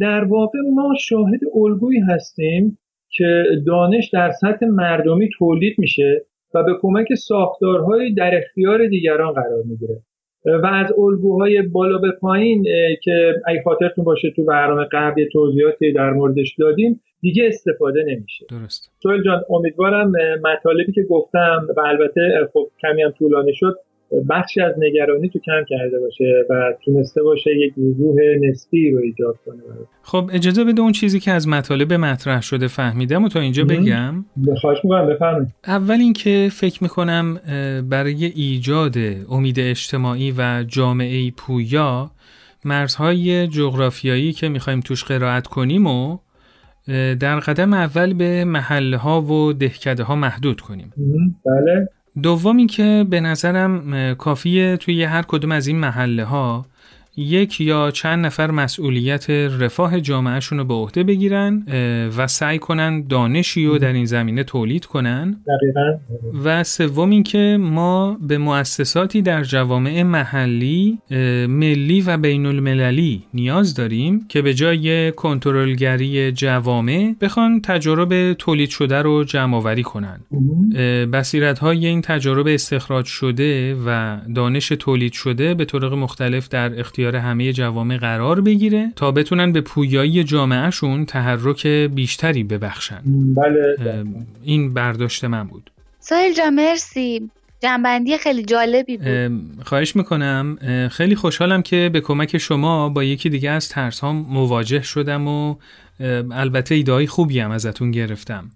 در 0.00 0.24
واقع 0.24 0.58
ما 0.74 0.94
شاهد 1.00 1.40
الگویی 1.54 2.00
هستیم 2.00 2.78
که 3.08 3.44
دانش 3.66 4.10
در 4.12 4.30
سطح 4.30 4.66
مردمی 4.66 5.28
تولید 5.38 5.74
میشه 5.78 6.24
و 6.54 6.62
به 6.62 6.72
کمک 6.80 7.14
ساختارهایی 7.14 8.14
در 8.14 8.34
اختیار 8.34 8.86
دیگران 8.86 9.32
قرار 9.32 9.62
می‌گیره. 9.64 10.00
و 10.46 10.66
از 10.66 10.92
الگوهای 10.98 11.62
بالا 11.62 11.98
به 11.98 12.10
پایین 12.10 12.62
که 13.02 13.34
اگه 13.46 13.62
خاطرتون 13.64 14.04
باشه 14.04 14.30
تو 14.30 14.44
برنامه 14.44 14.84
قبل 14.92 15.28
توضیحاتی 15.32 15.92
در 15.92 16.10
موردش 16.10 16.54
دادیم 16.58 17.00
دیگه 17.20 17.46
استفاده 17.46 18.04
نمیشه. 18.08 18.46
درست. 18.50 18.92
سویل 19.02 19.22
جان 19.22 19.42
امیدوارم 19.50 20.12
مطالبی 20.44 20.92
که 20.92 21.02
گفتم 21.02 21.66
و 21.76 21.80
البته 21.80 22.48
خب 22.52 22.68
کمی 22.82 23.02
هم 23.02 23.10
طولانی 23.10 23.54
شد 23.54 23.76
بخشی 24.30 24.60
از 24.60 24.74
نگرانی 24.78 25.28
تو 25.28 25.38
کم 25.38 25.64
کرده 25.68 25.98
باشه 26.00 26.44
و 26.50 26.74
تونسته 26.84 27.22
باشه 27.22 27.50
یک 27.50 27.78
وضوح 27.78 28.16
نسبی 28.40 28.90
رو 28.90 28.98
ایجاد 28.98 29.38
کنه 29.46 29.62
خب 30.02 30.30
اجازه 30.32 30.64
بده 30.64 30.80
اون 30.80 30.92
چیزی 30.92 31.20
که 31.20 31.30
از 31.30 31.48
مطالب 31.48 31.92
مطرح 31.92 32.42
شده 32.42 32.66
فهمیدم 32.66 33.24
و 33.24 33.28
تا 33.28 33.40
اینجا 33.40 33.64
بگم. 33.64 34.24
خواهش 34.60 34.78
می‌کنم 34.84 35.06
بفرمایید. 35.06 35.48
اول 35.66 36.00
اینکه 36.00 36.48
فکر 36.52 36.82
می‌کنم 36.82 37.40
برای 37.90 38.24
ایجاد 38.24 38.96
امید 39.30 39.60
اجتماعی 39.60 40.34
و 40.38 40.64
جامعه 40.68 41.30
پویا 41.30 42.10
مرزهای 42.64 43.46
جغرافیایی 43.46 44.32
که 44.32 44.48
می‌خوایم 44.48 44.80
توش 44.80 45.04
قرائت 45.04 45.46
کنیم 45.46 45.86
و 45.86 46.18
در 47.20 47.40
قدم 47.40 47.72
اول 47.72 48.14
به 48.14 48.44
محله 48.44 48.96
ها 48.96 49.22
و 49.22 49.52
دهکده 49.52 50.02
ها 50.02 50.16
محدود 50.16 50.60
کنیم. 50.60 50.92
بله. 51.46 51.88
دوم 52.22 52.56
اینکه 52.56 53.06
به 53.10 53.20
نظرم 53.20 54.14
کافیه 54.14 54.76
توی 54.76 55.04
هر 55.04 55.22
کدوم 55.22 55.52
از 55.52 55.66
این 55.66 55.78
محله 55.78 56.24
ها 56.24 56.66
یک 57.16 57.60
یا 57.60 57.90
چند 57.90 58.26
نفر 58.26 58.50
مسئولیت 58.50 59.30
رفاه 59.30 60.00
جامعهشون 60.00 60.58
رو 60.58 60.64
به 60.64 60.74
عهده 60.74 61.02
بگیرن 61.02 61.62
و 62.16 62.26
سعی 62.26 62.58
کنن 62.58 63.06
دانشی 63.06 63.66
رو 63.66 63.78
در 63.78 63.92
این 63.92 64.04
زمینه 64.04 64.44
تولید 64.44 64.86
کنن. 64.86 65.40
و 66.44 66.64
سوم 66.64 67.10
اینکه 67.10 67.58
ما 67.60 68.18
به 68.20 68.38
مؤسساتی 68.38 69.22
در 69.22 69.42
جوامع 69.42 70.02
محلی 70.02 70.98
ملی 71.48 72.00
و 72.00 72.16
بین 72.16 72.46
المللی 72.46 73.22
نیاز 73.34 73.74
داریم 73.74 74.26
که 74.28 74.42
به 74.42 74.54
جای 74.54 75.12
کنترلگری 75.12 76.32
جوامع 76.32 77.14
بخوان 77.20 77.60
تجارب 77.60 78.32
تولید 78.32 78.68
شده 78.68 79.02
رو 79.02 79.24
جمع 79.24 79.56
آوری 79.56 79.82
کنن 79.82 80.20
بصیرت 81.12 81.58
های 81.58 81.86
این 81.86 82.02
تجارب 82.02 82.46
استخراج 82.46 83.06
شده 83.06 83.74
و 83.86 84.18
دانش 84.34 84.68
تولید 84.68 85.12
شده 85.12 85.54
به 85.54 85.64
طرق 85.64 85.92
مختلف 85.92 86.48
در 86.48 86.80
اختیار 86.80 87.16
همه 87.16 87.52
جوامع 87.52 87.96
قرار 87.96 88.40
بگیره 88.40 88.92
تا 88.96 89.10
بتونن 89.10 89.52
به 89.52 89.60
پویایی 89.60 90.24
جامعهشون 90.24 91.04
تحرک 91.04 91.66
بیشتری 91.66 92.44
ببخشن. 92.44 93.00
بله. 93.36 94.04
این 94.42 94.74
برداشت 94.74 95.24
من 95.24 95.44
بود. 95.44 95.70
سایل 96.00 96.34
جا 96.34 96.50
مرسی. 96.50 97.30
جنبندی 97.60 98.18
خیلی 98.18 98.44
جالبی 98.44 98.96
بود. 98.96 99.64
خواهش 99.64 99.96
می‌کنم. 99.96 100.58
خیلی 100.90 101.14
خوشحالم 101.14 101.62
که 101.62 101.90
به 101.92 102.00
کمک 102.00 102.38
شما 102.38 102.88
با 102.88 103.04
یکی 103.04 103.28
دیگه 103.28 103.50
از 103.50 103.68
ترس 103.68 104.00
ها 104.00 104.12
مواجه 104.12 104.82
شدم 104.82 105.28
و 105.28 105.56
البته 106.32 106.74
ایده 106.74 107.06
خوبی 107.06 107.40
هم 107.40 107.50
ازتون 107.50 107.90
گرفتم. 107.90 108.50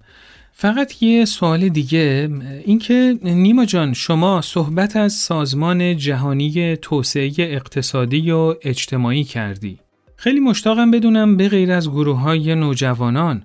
فقط 0.61 1.03
یه 1.03 1.25
سوال 1.25 1.69
دیگه. 1.69 2.29
اینکه 2.65 3.15
نیما 3.25 3.65
جان 3.65 3.93
شما 3.93 4.41
صحبت 4.41 4.97
از 4.97 5.13
سازمان 5.13 5.97
جهانی 5.97 6.77
توسعه 6.77 7.31
اقتصادی 7.39 8.31
و 8.31 8.55
اجتماعی 8.63 9.25
کردی. 9.25 9.79
خیلی 10.17 10.41
مشتاقم 10.41 10.91
بدونم 10.91 11.37
به 11.37 11.49
غیر 11.49 11.73
از 11.73 11.91
گروه 11.91 12.21
های 12.21 12.55
نوجوانان 12.55 13.43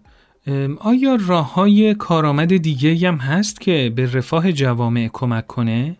آیا 0.79 1.17
راه 1.27 1.53
های 1.53 1.93
کارآمد 1.93 2.57
دیگه 2.57 3.07
هم 3.07 3.15
هست 3.15 3.61
که 3.61 3.91
به 3.95 4.13
رفاه 4.13 4.51
جوامع 4.51 5.09
کمک 5.13 5.47
کنه؟ 5.47 5.97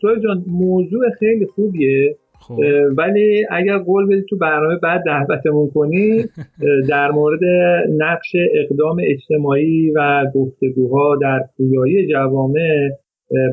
سوال 0.00 0.22
جان 0.22 0.44
موضوع 0.46 1.00
خیلی 1.18 1.46
خوبیه. 1.54 2.16
خب. 2.48 2.58
ولی 2.96 3.46
اگر 3.50 3.78
قول 3.78 4.06
بدید 4.06 4.24
تو 4.30 4.36
برنامه 4.36 4.76
بعد 4.82 5.02
دعوتمون 5.06 5.70
کنی 5.74 6.24
در 6.88 7.10
مورد 7.10 7.40
نقش 7.98 8.32
اقدام 8.54 8.96
اجتماعی 9.04 9.90
و 9.90 10.24
گفتگوها 10.34 11.16
در 11.22 11.44
پویایی 11.56 12.06
جوامع 12.12 12.88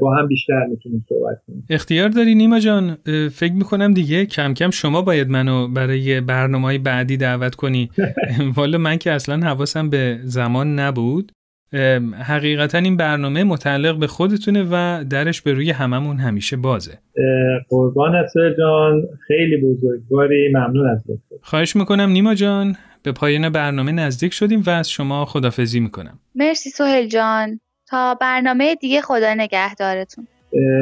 با 0.01 0.15
هم 0.15 0.27
بیشتر 0.27 0.65
می‌تونیم 0.65 1.05
صحبت 1.09 1.41
کنیم. 1.47 1.65
اختیار 1.69 2.09
داری 2.09 2.35
نیما 2.35 2.59
جان؟ 2.59 2.97
فکر 3.31 3.53
می‌کنم 3.53 3.93
دیگه 3.93 4.25
کم 4.25 4.53
کم 4.53 4.69
شما 4.69 5.01
باید 5.01 5.29
منو 5.29 5.67
برای 5.67 6.21
برنامه 6.21 6.63
های 6.63 6.77
بعدی 6.77 7.17
دعوت 7.17 7.55
کنی. 7.55 7.89
والا 8.57 8.77
من 8.77 8.97
که 8.97 9.11
اصلا 9.11 9.47
حواسم 9.47 9.89
به 9.89 10.17
زمان 10.23 10.79
نبود. 10.79 11.31
حقیقتا 12.27 12.77
این 12.77 12.97
برنامه 12.97 13.43
متعلق 13.43 13.99
به 13.99 14.07
خودتونه 14.07 14.63
و 14.71 15.03
درش 15.09 15.41
به 15.41 15.53
روی 15.53 15.71
هممون 15.71 16.17
همیشه 16.17 16.57
بازه. 16.57 16.97
قربان 17.69 18.13
جان. 18.57 19.03
خیلی 19.27 19.57
بزرگواری. 19.57 20.51
ممنون 20.53 20.89
از 20.89 21.03
خواهش 21.41 21.75
می‌کنم 21.75 22.09
نیما 22.09 22.35
جان. 22.35 22.75
به 23.03 23.11
پایان 23.11 23.49
برنامه 23.49 23.91
نزدیک 23.91 24.33
شدیم 24.33 24.63
و 24.67 24.69
از 24.69 24.89
شما 24.89 25.25
خدافزی 25.25 25.79
می‌کنم. 25.79 26.19
مرسی 26.35 26.69
سهل 26.69 27.07
جان. 27.07 27.59
تا 27.89 28.17
برنامه 28.21 28.75
دیگه 28.75 29.01
خدا 29.01 29.33
نگهدارتون. 29.33 30.27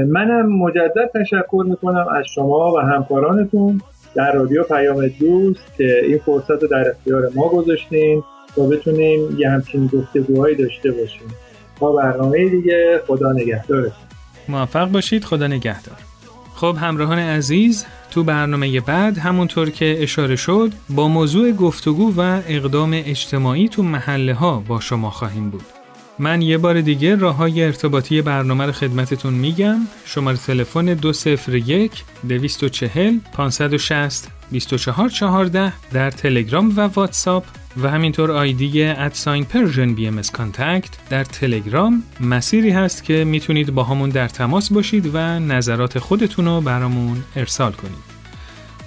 منم 0.07 0.57
مجدد 0.57 1.11
تشکر 1.13 1.63
می‌کنم 1.67 2.05
از 2.07 2.25
شما 2.35 2.73
و 2.73 2.79
همکارانتون. 2.79 3.81
در 4.15 4.31
رادیو 4.31 4.63
پیام 4.63 5.07
دوست 5.19 5.77
که 5.77 6.01
این 6.05 6.17
فرصت 6.17 6.51
رو 6.51 6.67
در 6.67 6.89
اختیار 6.89 7.23
ما 7.35 7.49
گذاشتین. 7.49 8.23
تا 8.55 8.65
بتونیم 8.65 9.39
یه 9.39 9.49
همچین 9.49 9.87
گفتگوهایی 9.87 10.55
داشته 10.55 10.91
باشیم. 10.91 11.27
تا 11.79 11.91
برنامه 11.91 12.49
دیگه 12.49 13.01
خدا 13.07 13.31
نگهدارتون 13.31 14.03
موفق 14.49 14.91
باشید 14.91 15.23
خدا 15.23 15.47
نگهدار. 15.47 15.97
خب 16.55 16.77
همراهان 16.79 17.19
عزیز 17.19 17.85
تو 18.11 18.23
برنامه 18.23 18.81
بعد 18.81 19.17
همونطور 19.17 19.69
که 19.69 19.95
اشاره 19.99 20.35
شد 20.35 20.71
با 20.89 21.07
موضوع 21.07 21.51
گفتگو 21.51 22.13
و 22.17 22.41
اقدام 22.47 22.91
اجتماعی 22.93 23.69
تو 23.69 23.83
محله 23.83 24.33
ها 24.33 24.63
با 24.67 24.79
شما 24.79 25.09
خواهیم 25.09 25.49
بود. 25.49 25.65
من 26.19 26.41
یه 26.41 26.57
بار 26.57 26.81
دیگه 26.81 27.15
راه 27.15 27.35
های 27.35 27.63
ارتباطی 27.63 28.21
برنامه 28.21 28.65
رو 28.65 28.71
خدمتتون 28.71 29.33
میگم. 29.33 29.77
شماره 30.05 30.37
تلفن 30.37 30.85
201 30.85 31.91
240 32.29 33.17
560 33.33 34.27
2414 34.51 35.73
در 35.93 36.11
تلگرام 36.11 36.73
و 36.77 36.81
واتساپ. 36.81 37.43
و 37.77 37.89
همینطور 37.89 38.31
آیدی 38.31 38.83
ات 38.83 39.45
ساین 39.45 39.93
Persian 39.93 40.07
BM 40.07 40.21
Contact 40.21 40.89
در 41.09 41.23
تلگرام 41.23 42.03
مسیری 42.19 42.69
هست 42.69 43.03
که 43.03 43.23
می‌تونید 43.23 43.73
با 43.73 43.83
همون 43.83 44.09
در 44.09 44.27
تماس 44.27 44.73
باشید 44.73 45.09
و 45.13 45.39
نظرات 45.39 45.99
خودتون 45.99 46.45
رو 46.45 46.61
برامون 46.61 47.23
ارسال 47.35 47.71
کنید. 47.71 48.13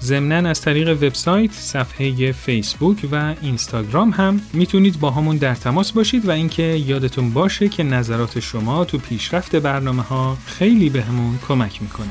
ضمنا 0.03 0.49
از 0.49 0.61
طریق 0.61 0.89
وبسایت، 0.89 1.53
صفحه 1.53 2.33
فیسبوک 2.33 3.09
و 3.13 3.35
اینستاگرام 3.43 4.11
هم 4.11 4.41
می‌تونید 4.53 5.01
با 5.01 5.11
همون 5.11 5.37
در 5.37 5.55
تماس 5.55 5.93
باشید 5.93 6.29
و 6.29 6.31
اینکه 6.31 6.63
یادتون 6.63 7.31
باشه 7.31 7.69
که 7.69 7.83
نظرات 7.83 8.41
شما 8.41 8.85
تو 8.85 8.99
پیشرفت 8.99 9.57
برنامه 9.57 10.03
ها 10.03 10.39
خیلی 10.47 10.91
بهمون 10.91 11.33
به 11.33 11.47
کمک 11.49 11.83
می‌کنه. 11.83 12.11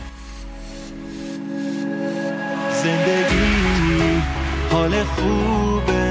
زندگی 2.84 4.22
حال 4.72 5.04
خوبه 5.04 6.05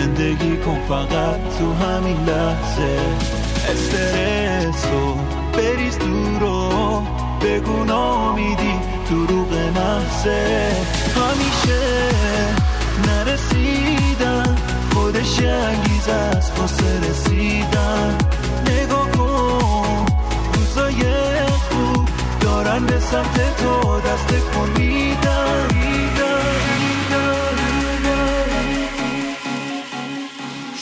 زندگی 0.00 0.56
کن 0.56 0.78
فقط 0.88 1.40
تو 1.58 1.72
همین 1.72 2.16
لحظه. 2.24 3.00
استرس 3.68 4.86
رو 4.92 5.14
بریز 5.52 5.98
دور 5.98 6.42
و 6.42 7.02
بگو 7.42 7.84
ناامیدی 7.84 8.74
دروغ 9.10 9.52
محضه. 9.52 10.72
همیشه 11.16 12.08
نرسیدن 13.06 14.56
خودش 14.94 15.40
انگیزه‌ست 15.40 16.50
واسه 16.58 17.10
رسیدن 17.10 18.18
نگاه 18.66 19.10
کن 19.10 20.06
روزای 20.54 21.02
خوب 21.46 22.08
دارن 22.40 22.86
به 22.86 23.00
سمت 23.00 23.56
تو 23.56 24.00
دست 24.00 24.54
تکون 24.54 24.82
میدن 24.82 25.79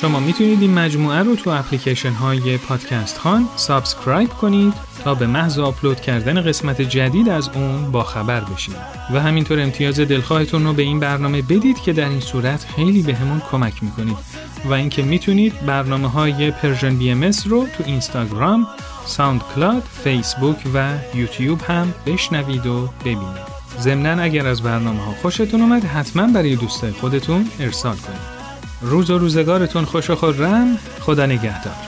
شما 0.01 0.21
می‌تونید 0.21 0.63
این 0.63 0.75
مجموعه 0.75 1.19
رو 1.19 1.37
تو 1.37 1.51
اپلیکیشن 1.51 2.13
های 2.13 2.57
پادکست‌خوان 2.57 3.49
subscribe 3.57 4.29
کنید 4.29 4.75
تا 5.05 5.15
به 5.15 5.27
محض 5.27 5.59
آپلود 5.59 6.01
کردن 6.01 6.41
قسمت 6.43 6.83
جدید 6.83 7.29
از 7.29 7.51
اون 7.55 7.91
با 7.91 8.03
خبر 8.03 8.41
بشید 8.41 8.77
و 9.15 9.21
همینطور 9.21 9.61
امتیاز 9.61 10.01
دلخواهتون 10.01 10.65
رو 10.65 10.73
به 10.73 10.83
این 10.83 11.01
برنامه 11.01 11.43
بدید 11.43 11.81
که 11.81 11.93
در 11.93 12.09
این 12.09 12.21
صورت 12.21 12.67
خیلی 12.77 13.03
بهمون 13.03 13.43
کمک 13.51 13.83
می‌کنید 13.83 14.17
و 14.65 14.73
اینکه 14.73 15.03
می‌تونید 15.03 15.67
برنامه 15.67 16.11
های 16.11 16.51
Persian 16.51 16.97
BM 16.97 17.25
رو 17.47 17.67
تو 17.79 17.85
اینستاگرام، 17.87 18.67
ساوند 19.07 19.43
کلاد، 19.55 19.83
فیسبوک 20.05 20.57
و 20.75 20.95
یوتیوب 21.15 21.61
هم 21.69 21.95
بشنوید 22.07 22.67
و 22.67 22.89
ببینید. 23.01 23.59
ضمنا 23.81 24.23
اگر 24.23 24.47
از 24.47 24.63
برنامه 24.63 25.05
ها 25.05 25.15
خوشتون 25.23 25.61
اومد 25.61 25.85
حتما 25.85 26.27
برای 26.27 26.57
دوستای 26.57 26.93
خودتون 26.93 27.51
ارسال 27.61 27.97
کنید. 27.97 28.38
روز 28.81 29.11
و 29.11 29.19
روزگارتون 29.19 29.85
خوش 29.85 30.11
و 30.11 30.15
خرم 30.15 30.79
خدا 31.01 31.27
نگهدار. 31.27 31.88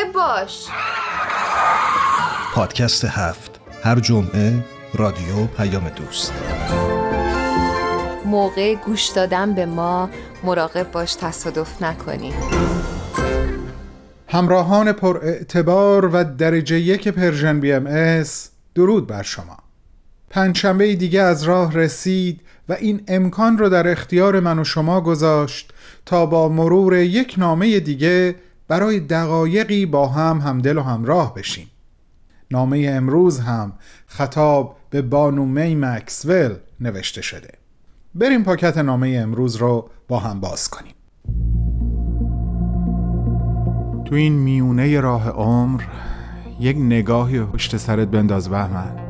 مراقب 0.00 0.12
باش. 0.12 0.66
پادکست 2.54 3.04
هفت. 3.04 3.60
هر 3.82 4.00
جمعه 4.00 4.64
رادیو 4.94 5.46
پیام 5.56 5.88
دوست. 5.88 6.32
موقع 8.24 8.74
گوش 8.74 9.08
دادن 9.08 9.54
به 9.54 9.66
ما 9.66 10.10
مراقب 10.44 10.92
باش 10.92 11.14
تصادف 11.14 11.82
نکنی. 11.82 12.32
همراهان 14.28 14.92
پر 14.92 15.20
اعتبار 15.22 16.06
و 16.06 16.24
درجه 16.24 16.80
یک 16.80 17.08
Persian 17.08 17.60
BMS 17.60 18.50
درود 18.74 19.06
بر 19.06 19.22
شما. 19.22 19.56
پنجشنبه 20.30 20.94
دیگه 20.94 21.20
از 21.22 21.42
راه 21.42 21.74
رسید 21.74 22.40
و 22.68 22.72
این 22.72 23.02
امکان 23.08 23.58
رو 23.58 23.68
در 23.68 23.88
اختیار 23.88 24.40
من 24.40 24.58
و 24.58 24.64
شما 24.64 25.00
گذاشت 25.00 25.72
تا 26.06 26.26
با 26.26 26.48
مرور 26.48 26.96
یک 26.96 27.34
نامه 27.38 27.80
دیگه 27.80 28.34
برای 28.70 29.00
دقایقی 29.00 29.86
با 29.86 30.06
هم 30.06 30.38
همدل 30.38 30.78
و 30.78 30.82
همراه 30.82 31.34
بشیم. 31.34 31.70
نامه 32.50 32.86
امروز 32.90 33.40
هم 33.40 33.72
خطاب 34.06 34.76
به 34.90 35.02
بانو 35.02 35.44
می 35.44 35.74
مکسول 35.74 36.54
نوشته 36.80 37.22
شده. 37.22 37.48
بریم 38.14 38.44
پاکت 38.44 38.78
نامه 38.78 39.18
امروز 39.22 39.56
رو 39.56 39.90
با 40.08 40.18
هم 40.18 40.40
باز 40.40 40.68
کنیم. 40.68 40.94
تو 44.04 44.14
این 44.14 44.32
میونه 44.32 45.00
راه 45.00 45.28
عمر 45.28 45.82
یک 46.60 46.76
نگاهی 46.76 47.40
پشت 47.40 47.76
سرت 47.76 48.08
بنداز 48.08 48.48
بهمن. 48.48 49.09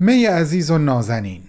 می 0.00 0.24
عزیز 0.24 0.70
و 0.70 0.78
نازنین 0.78 1.42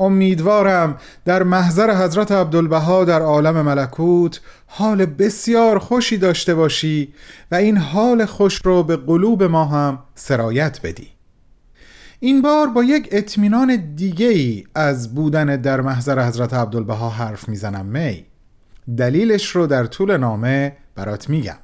امیدوارم 0.00 0.96
در 1.24 1.42
محضر 1.42 2.04
حضرت 2.04 2.32
عبدالبها 2.32 3.04
در 3.04 3.22
عالم 3.22 3.62
ملکوت 3.62 4.40
حال 4.66 5.06
بسیار 5.06 5.78
خوشی 5.78 6.18
داشته 6.18 6.54
باشی 6.54 7.14
و 7.50 7.54
این 7.54 7.76
حال 7.76 8.24
خوش 8.24 8.60
رو 8.64 8.82
به 8.82 8.96
قلوب 8.96 9.42
ما 9.42 9.64
هم 9.64 9.98
سرایت 10.14 10.80
بدی. 10.82 11.08
این 12.20 12.42
بار 12.42 12.66
با 12.66 12.84
یک 12.84 13.08
اطمینان 13.12 13.94
دیگه 13.94 14.26
ای 14.26 14.64
از 14.74 15.14
بودن 15.14 15.56
در 15.56 15.80
محضر 15.80 16.28
حضرت 16.28 16.54
عبدالبها 16.54 17.10
حرف 17.10 17.48
می‌زنم 17.48 17.86
می. 17.86 18.24
دلیلش 18.96 19.46
رو 19.46 19.66
در 19.66 19.84
طول 19.84 20.16
نامه 20.16 20.76
برات 20.94 21.30
میگم. 21.30 21.58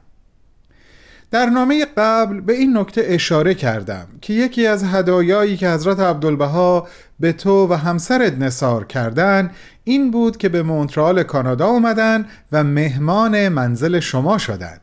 در 1.31 1.47
نامه 1.47 1.87
قبل 1.97 2.41
به 2.41 2.53
این 2.53 2.79
نکته 2.79 3.03
اشاره 3.05 3.55
کردم 3.55 4.07
که 4.21 4.33
یکی 4.33 4.67
از 4.67 4.85
هدایایی 4.85 5.57
که 5.57 5.71
حضرت 5.71 6.01
عبدالبها 6.01 6.89
به 7.21 7.33
تو 7.33 7.67
و 7.67 7.75
همسرت 7.75 8.39
نصار 8.39 8.85
کردن 8.85 9.51
این 9.85 10.11
بود 10.11 10.37
که 10.37 10.49
به 10.49 10.63
مونترال 10.63 11.23
کانادا 11.23 11.67
آمدن 11.67 12.27
و 12.53 12.65
مهمان 12.65 13.49
منزل 13.49 14.01
شما 14.01 14.39
شدند 14.39 14.81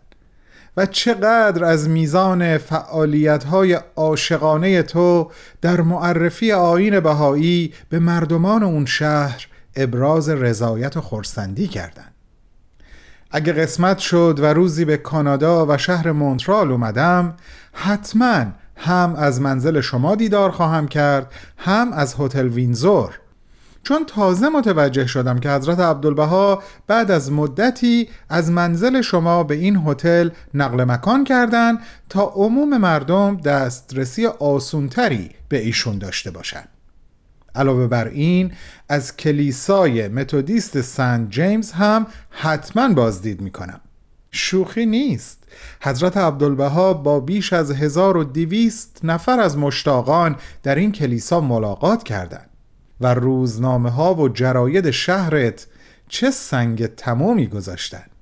و 0.78 0.86
چقدر 0.86 1.64
از 1.66 1.90
میزان 1.90 2.58
فعالیت 2.58 3.44
های 3.44 3.80
عاشقانه 3.96 4.84
تو 4.84 5.32
در 5.62 5.82
معرفی 5.82 6.52
آین 6.52 7.00
بهایی 7.00 7.74
به 7.90 8.00
مردمان 8.00 8.64
اون 8.64 8.86
شهر 8.86 9.48
ابراز 9.76 10.30
رضایت 10.30 10.98
و 10.98 11.02
خورسندی 11.02 11.68
کردند 11.68 12.15
اگه 13.32 13.54
قسمت 13.54 13.98
شد 13.98 14.40
و 14.42 14.46
روزی 14.46 14.86
به 14.86 14.98
کانادا 14.98 15.66
و 15.66 15.78
شهر 15.78 16.12
مونترال 16.12 16.72
اومدم 16.72 17.34
حتما 17.74 18.46
هم 18.76 19.16
از 19.18 19.42
منزل 19.42 19.82
شما 19.82 20.16
دیدار 20.16 20.52
خواهم 20.52 20.88
کرد 20.88 21.32
هم 21.58 21.94
از 21.94 22.16
هتل 22.20 22.48
وینزور 22.48 23.20
چون 23.84 24.06
تازه 24.06 24.50
متوجه 24.50 25.08
شدم 25.08 25.40
که 25.40 25.50
حضرت 25.50 25.80
عبدالبها 25.80 26.64
بعد 26.88 27.12
از 27.12 27.32
مدتی 27.32 28.10
از 28.30 28.52
منزل 28.52 29.02
شما 29.02 29.44
به 29.44 29.56
این 29.56 29.84
هتل 29.88 30.30
نقل 30.54 30.84
مکان 30.84 31.24
کردند 31.24 31.80
تا 32.10 32.22
عموم 32.36 32.78
مردم 32.78 33.38
دسترسی 33.38 34.26
آسونتری 34.26 35.30
به 35.50 35.58
ایشون 35.58 35.98
داشته 35.98 36.32
باشند. 36.32 36.75
علاوه 37.56 37.88
بر 37.88 38.08
این 38.08 38.52
از 38.90 39.18
کلیسای 39.18 40.08
متودیست 40.08 40.82
سنت 40.82 41.30
جیمز 41.30 41.72
هم 41.72 42.08
حتما 42.30 42.94
بازدید 42.94 43.42
می‌کنم. 43.42 43.82
شوخی 44.32 44.86
نیست. 44.86 45.44
حضرت 45.82 46.18
عبدالبها 46.18 46.94
با 46.94 47.20
بیش 47.20 47.54
از 47.54 47.72
1200 47.72 49.00
نفر 49.04 49.40
از 49.40 49.58
مشتاقان 49.58 50.36
در 50.64 50.76
این 50.76 50.92
کلیسا 50.92 51.42
ملاقات 51.42 52.04
کردند 52.04 52.50
و 53.02 53.14
روزنامه 53.14 53.90
ها 53.90 54.16
و 54.16 54.30
جراید 54.30 54.92
شهرت 54.92 55.68
چه 56.08 56.32
سنگ 56.32 56.86
تمامی 56.86 57.48
گذاشتند. 57.48 58.15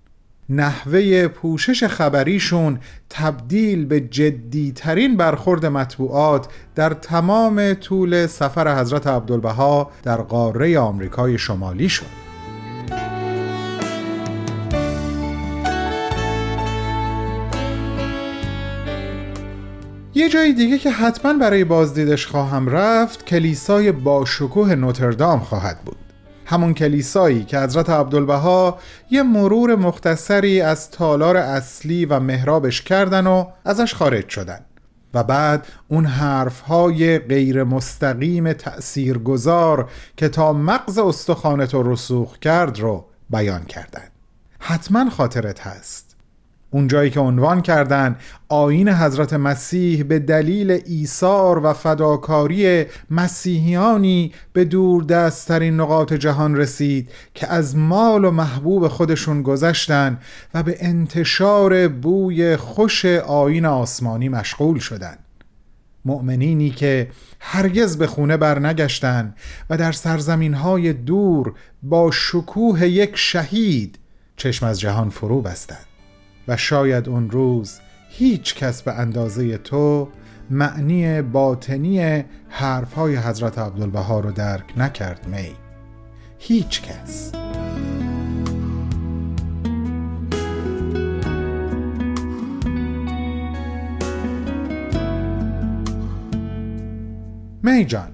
نحوه 0.49 1.27
پوشش 1.27 1.83
خبریشون 1.83 2.79
تبدیل 3.09 3.85
به 3.85 3.99
جدیترین 3.99 5.17
برخورد 5.17 5.65
مطبوعات 5.65 6.47
در 6.75 6.89
تمام 6.89 7.73
طول 7.73 8.27
سفر 8.27 8.79
حضرت 8.81 9.07
عبدالبها 9.07 9.91
در 10.03 10.17
قاره 10.21 10.79
آمریکای 10.79 11.37
شمالی 11.37 11.89
شد. 11.89 12.23
یه 20.15 20.29
جای 20.29 20.53
دیگه 20.53 20.77
که 20.77 20.91
حتما 20.91 21.33
برای 21.33 21.63
بازدیدش 21.63 22.27
خواهم 22.27 22.69
رفت 22.69 23.25
کلیسای 23.25 23.91
باشکوه 23.91 24.75
نوتردام 24.75 25.39
خواهد 25.39 25.81
بود. 25.85 26.02
همون 26.45 26.73
کلیسایی 26.73 27.43
که 27.43 27.59
حضرت 27.59 27.89
عبدالبها 27.89 28.79
یه 29.11 29.23
مرور 29.23 29.75
مختصری 29.75 30.61
از 30.61 30.91
تالار 30.91 31.37
اصلی 31.37 32.05
و 32.05 32.19
محرابش 32.19 32.81
کردن 32.81 33.27
و 33.27 33.45
ازش 33.65 33.93
خارج 33.93 34.29
شدن. 34.29 34.59
و 35.13 35.23
بعد 35.23 35.67
اون 35.87 36.05
حرفهای 36.05 37.19
غیر 37.19 37.63
مستقیم 37.63 38.53
تأثیرگذار 38.53 39.89
که 40.17 40.29
تا 40.29 40.53
مغز 40.53 40.97
استخوانت 40.97 41.73
رو 41.73 41.93
رسوخ 41.93 42.39
کرد 42.39 42.79
رو 42.79 43.05
بیان 43.29 43.63
کردن. 43.63 44.07
حتما 44.59 45.09
خاطرت 45.09 45.59
هست. 45.59 46.12
اونجایی 46.73 47.09
که 47.09 47.19
عنوان 47.19 47.61
کردن 47.61 48.15
آین 48.49 48.89
حضرت 48.89 49.33
مسیح 49.33 50.03
به 50.03 50.19
دلیل 50.19 50.71
ایثار 50.85 51.65
و 51.65 51.73
فداکاری 51.73 52.85
مسیحیانی 53.09 54.33
به 54.53 54.65
دور 54.65 55.03
دستترین 55.03 55.79
نقاط 55.79 56.13
جهان 56.13 56.55
رسید 56.55 57.09
که 57.33 57.47
از 57.47 57.77
مال 57.77 58.25
و 58.25 58.31
محبوب 58.31 58.87
خودشون 58.87 59.41
گذشتن 59.41 60.19
و 60.53 60.63
به 60.63 60.77
انتشار 60.79 61.87
بوی 61.87 62.55
خوش 62.55 63.05
آین 63.05 63.65
آسمانی 63.65 64.29
مشغول 64.29 64.79
شدند. 64.79 65.19
مؤمنینی 66.05 66.69
که 66.69 67.09
هرگز 67.39 67.97
به 67.97 68.07
خونه 68.07 68.37
برنگشتن 68.37 69.35
و 69.69 69.77
در 69.77 69.91
سرزمین 69.91 70.53
های 70.53 70.93
دور 70.93 71.53
با 71.83 72.11
شکوه 72.11 72.87
یک 72.87 73.11
شهید 73.15 73.99
چشم 74.37 74.65
از 74.65 74.79
جهان 74.79 75.09
فرو 75.09 75.41
بستند 75.41 75.92
و 76.47 76.57
شاید 76.57 77.09
اون 77.09 77.29
روز 77.29 77.79
هیچ 78.09 78.55
کس 78.55 78.81
به 78.81 78.93
اندازه 78.93 79.57
تو 79.57 80.07
معنی 80.49 81.21
باطنی 81.21 82.23
حرفهای 82.49 83.15
حضرت 83.15 83.59
عبدالبها 83.59 84.19
رو 84.19 84.31
درک 84.31 84.73
نکرد 84.77 85.27
می. 85.27 85.55
هیچ 86.39 86.81
کس. 86.81 87.31
می 97.63 97.85
جان 97.85 98.07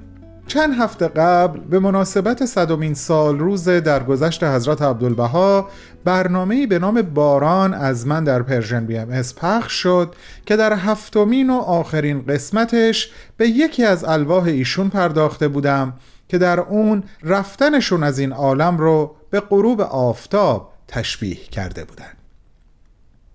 چند 0.47 0.73
هفته 0.73 1.07
قبل 1.07 1.59
به 1.59 1.79
مناسبت 1.79 2.45
صدومین 2.45 2.93
سال 2.93 3.39
روز 3.39 3.69
درگذشت 3.69 4.43
حضرت 4.43 4.81
عبدالبهاء 4.81 5.69
برنامه‌ای 6.03 6.67
به 6.67 6.79
نام 6.79 7.01
باران 7.01 7.73
از 7.73 8.07
من 8.07 8.23
در 8.23 8.41
Persian 8.41 8.85
BMS 8.85 9.35
پخش 9.35 9.73
شد 9.73 10.15
که 10.45 10.55
در 10.55 10.73
هفتمین 10.73 11.49
و 11.49 11.53
آخرین 11.53 12.21
قسمتش 12.21 13.11
به 13.37 13.47
یکی 13.47 13.85
از 13.85 14.03
الواح 14.03 14.43
ایشون 14.43 14.89
پرداخته 14.89 15.47
بودم 15.47 15.93
که 16.29 16.37
در 16.37 16.59
اون 16.59 17.03
رفتنشون 17.23 18.03
از 18.03 18.19
این 18.19 18.31
عالم 18.31 18.77
رو 18.77 19.15
به 19.29 19.39
غروب 19.39 19.81
آفتاب 19.81 20.73
تشبیه 20.87 21.35
کرده 21.35 21.83
بودن. 21.83 22.13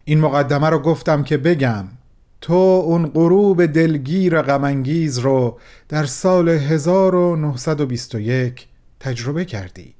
این 0.05 0.21
مقدمه 0.21 0.71
رو 0.71 0.79
گفتم 0.79 1.23
که 1.23 1.37
بگم 1.37 1.85
تو 2.41 2.83
اون 2.87 3.07
غروب 3.07 3.67
دلگیر 3.67 4.43
غمانگیز 4.43 5.19
رو 5.19 5.59
در 5.89 6.05
سال 6.05 6.49
1921 6.49 8.67
تجربه 9.01 9.45
کردی. 9.45 9.95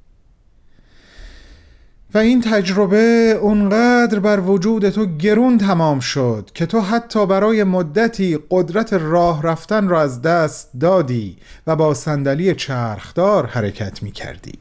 و 2.13 2.17
این 2.17 2.41
تجربه 2.41 3.37
اونقدر 3.41 4.19
بر 4.19 4.39
وجود 4.39 4.89
تو 4.89 5.05
گرون 5.05 5.57
تمام 5.57 5.99
شد 5.99 6.49
که 6.53 6.65
تو 6.65 6.81
حتی 6.81 7.25
برای 7.25 7.63
مدتی 7.63 8.39
قدرت 8.51 8.93
راه 8.93 9.43
رفتن 9.43 9.87
را 9.87 10.01
از 10.01 10.21
دست 10.21 10.69
دادی 10.79 11.37
و 11.67 11.75
با 11.75 11.93
صندلی 11.93 12.55
چرخدار 12.55 13.45
حرکت 13.45 14.03
می 14.03 14.11
کردی 14.11 14.53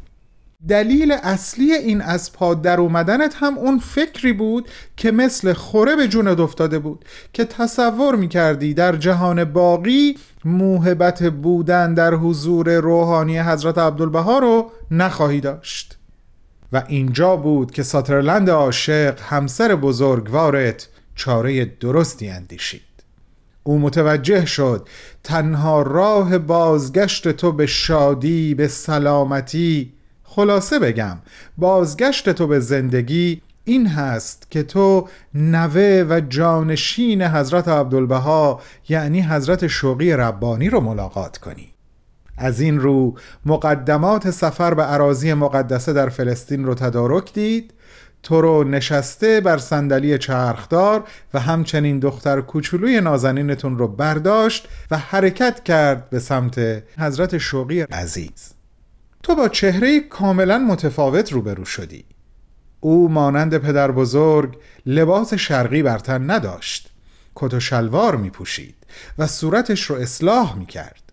دلیل 0.69 1.13
اصلی 1.23 1.73
این 1.73 2.01
از 2.01 2.33
پا 2.33 2.55
در 2.55 2.81
اومدنت 2.81 3.35
هم 3.39 3.59
اون 3.59 3.79
فکری 3.79 4.33
بود 4.33 4.69
که 4.97 5.11
مثل 5.11 5.53
خوره 5.53 5.97
به 5.97 6.09
جونت 6.09 6.41
افتاده 6.41 6.79
بود 6.79 7.05
که 7.33 7.45
تصور 7.45 8.17
می 8.17 8.29
کردی 8.29 8.75
در 8.75 8.97
جهان 8.97 9.45
باقی 9.45 10.19
موهبت 10.45 11.23
بودن 11.23 11.95
در 11.95 12.15
حضور 12.15 12.77
روحانی 12.77 13.39
حضرت 13.39 13.79
عبدالبها 13.79 14.39
رو 14.39 14.71
نخواهی 14.91 15.41
داشت. 15.41 15.99
و 16.75 16.83
اینجا 16.89 17.37
بود 17.37 17.71
که 17.71 17.83
ساترلند 17.83 18.51
عاشق 18.51 19.21
همسر 19.21 19.75
بزرگوارت 19.75 20.89
چاره 21.15 21.65
درستی 21.65 22.29
اندیشید. 22.29 22.83
او 23.63 23.79
متوجه 23.79 24.47
شد 24.47 24.89
تنها 25.23 25.83
راه 25.83 26.39
بازگشت 26.39 27.29
تو 27.29 27.53
به 27.53 27.67
شادی 27.67 28.55
به 28.55 28.69
سلامتی 28.69 29.93
خلاصه 30.25 30.79
بگم 30.79 31.19
بازگشت 31.59 32.31
تو 32.31 32.47
به 32.47 32.61
زندگی 32.61 33.43
این 33.65 33.87
هست 33.87 34.47
که 34.51 34.63
تو 34.63 35.09
نوه 35.35 36.07
و 36.09 36.21
جانشین 36.29 37.23
حضرت 37.23 37.69
عبدالبها 37.69 38.61
یعنی 38.89 39.23
حضرت 39.23 39.67
شوقی 39.67 40.13
ربانی 40.13 40.71
رو 40.71 40.81
ملاقات 40.81 41.39
کنی. 41.39 41.74
از 42.39 42.61
این 42.61 42.81
رو 42.81 43.15
مقدمات 43.47 44.31
سفر 44.31 44.75
به 44.75 44.83
عراضی 44.83 45.35
مقدسه 45.35 45.93
در 45.93 46.09
فلسطین 46.09 46.65
رو 46.65 46.75
تدارک 46.75 47.33
دید. 47.33 47.75
تو 48.23 48.41
رو 48.41 48.65
نشسته 48.65 49.41
بر 49.41 49.59
صندلی 49.59 50.19
چرخدار 50.19 51.05
و 51.35 51.41
همچنین 51.41 51.99
دختر 51.99 52.41
کوچولوی 52.41 53.01
نازنینتون 53.01 53.79
رو 53.79 53.89
برداشت 53.89 54.69
و 54.91 54.99
حرکت 54.99 55.65
کرد 55.65 56.11
به 56.11 56.19
سمت 56.19 56.83
حضرت 56.99 57.39
شوقی 57.39 57.81
عزیز. 57.81 58.53
تو 59.23 59.35
با 59.35 59.49
چهره 59.49 60.01
کاملا 60.01 60.59
متفاوت 60.59 61.33
روبرو 61.33 61.65
شدی. 61.65 62.05
او 62.81 63.09
مانند 63.09 63.59
پدر 63.59 63.91
بزرگ 63.91 64.59
لباس 64.87 65.35
شرقی 65.35 65.83
بر 65.83 65.99
تن 65.99 66.31
نداشت. 66.31 66.91
کت 67.35 67.55
و 67.55 67.61
شلوار 67.61 68.17
می 68.17 68.31
پوشید 68.31 68.75
و 69.19 69.27
صورتش 69.27 69.83
رو 69.83 69.97
اصلاح 69.97 70.59
می 70.59 70.67
کرد 70.67 71.04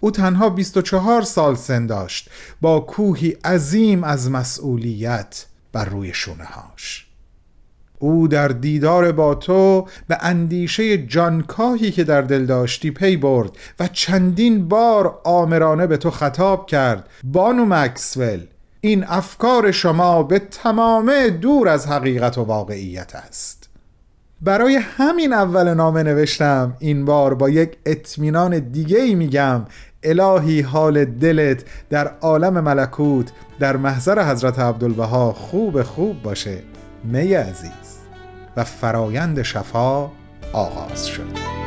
او 0.00 0.10
تنها 0.10 0.50
24 0.50 1.22
سال 1.22 1.54
سن 1.54 1.86
داشت 1.86 2.30
با 2.60 2.80
کوهی 2.80 3.30
عظیم 3.44 4.04
از 4.04 4.30
مسئولیت 4.30 5.46
بر 5.72 5.84
روی 5.84 6.14
شونه 6.14 6.44
هاش. 6.44 7.06
او 7.98 8.28
در 8.28 8.48
دیدار 8.48 9.12
با 9.12 9.34
تو 9.34 9.88
به 10.08 10.18
اندیشه 10.20 11.06
جانکاهی 11.06 11.90
که 11.90 12.04
در 12.04 12.22
دل 12.22 12.46
داشتی 12.46 12.90
پی 12.90 13.16
برد 13.16 13.50
و 13.80 13.88
چندین 13.88 14.68
بار 14.68 15.20
آمرانه 15.24 15.86
به 15.86 15.96
تو 15.96 16.10
خطاب 16.10 16.66
کرد. 16.66 17.08
بانو 17.24 17.64
مکسول 17.64 18.46
این 18.80 19.04
افکار 19.04 19.72
شما 19.72 20.22
به 20.22 20.38
تمامه 20.38 21.30
دور 21.30 21.68
از 21.68 21.86
حقیقت 21.86 22.38
و 22.38 22.42
واقعیت 22.42 23.14
است. 23.14 23.65
برای 24.40 24.76
همین 24.76 25.32
اول 25.32 25.74
نامه 25.74 26.02
نوشتم 26.02 26.76
این 26.78 27.04
بار 27.04 27.34
با 27.34 27.50
یک 27.50 27.76
اطمینان 27.86 28.58
دیگه 28.58 28.98
ای 28.98 29.14
میگم. 29.14 29.64
الهی 30.02 30.60
حال 30.60 31.04
دلت 31.04 31.64
در 31.90 32.08
عالم 32.20 32.60
ملکوت 32.60 33.32
در 33.58 33.76
محضر 33.76 34.30
حضرت 34.30 34.58
عبدالبها 34.58 35.32
خوب 35.32 35.82
خوب 35.82 36.22
باشه. 36.22 36.58
می 37.04 37.34
عزیز. 37.34 37.98
و 38.56 38.64
فرایند 38.64 39.42
شفا 39.42 40.10
آغاز 40.52 41.06
شد. 41.06 41.65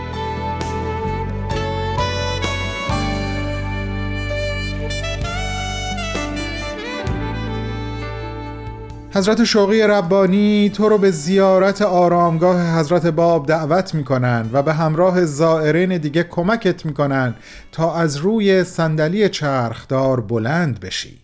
حضرت 9.13 9.43
شوقی 9.43 9.81
ربانی 9.81 10.71
تو 10.73 10.89
رو 10.89 10.97
به 10.97 11.11
زیارت 11.11 11.81
آرامگاه 11.81 12.79
حضرت 12.79 13.05
باب 13.05 13.47
دعوت 13.47 13.95
می‌کنن 13.95 14.49
و 14.53 14.63
به 14.63 14.73
همراه 14.73 15.25
زائرین 15.25 15.97
دیگه 15.97 16.23
کمکت 16.23 16.85
می‌کنن 16.85 17.35
تا 17.71 17.95
از 17.95 18.17
روی 18.17 18.63
صندلی 18.63 19.29
چرخدار 19.29 20.21
بلند 20.21 20.79
بشی. 20.79 21.19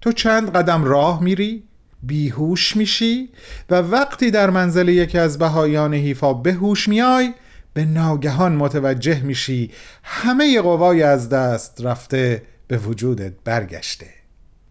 تو 0.00 0.12
چند 0.12 0.50
قدم 0.50 0.84
راه 0.84 1.22
میری 1.22 1.62
بیهوش 2.02 2.76
میشی 2.76 3.28
و 3.70 3.74
وقتی 3.74 4.30
در 4.30 4.50
منزل 4.50 4.88
یکی 4.88 5.18
از 5.18 5.38
بهایان 5.38 5.94
حیفا 5.94 6.32
بهوش 6.32 6.88
میای 6.88 7.34
به 7.74 7.84
ناگهان 7.84 8.56
متوجه 8.56 9.20
میشی 9.22 9.70
همه 10.02 10.60
قوای 10.60 11.02
از 11.02 11.28
دست 11.28 11.80
رفته 11.80 12.42
به 12.68 12.78
وجودت 12.78 13.32
برگشته. 13.44 14.06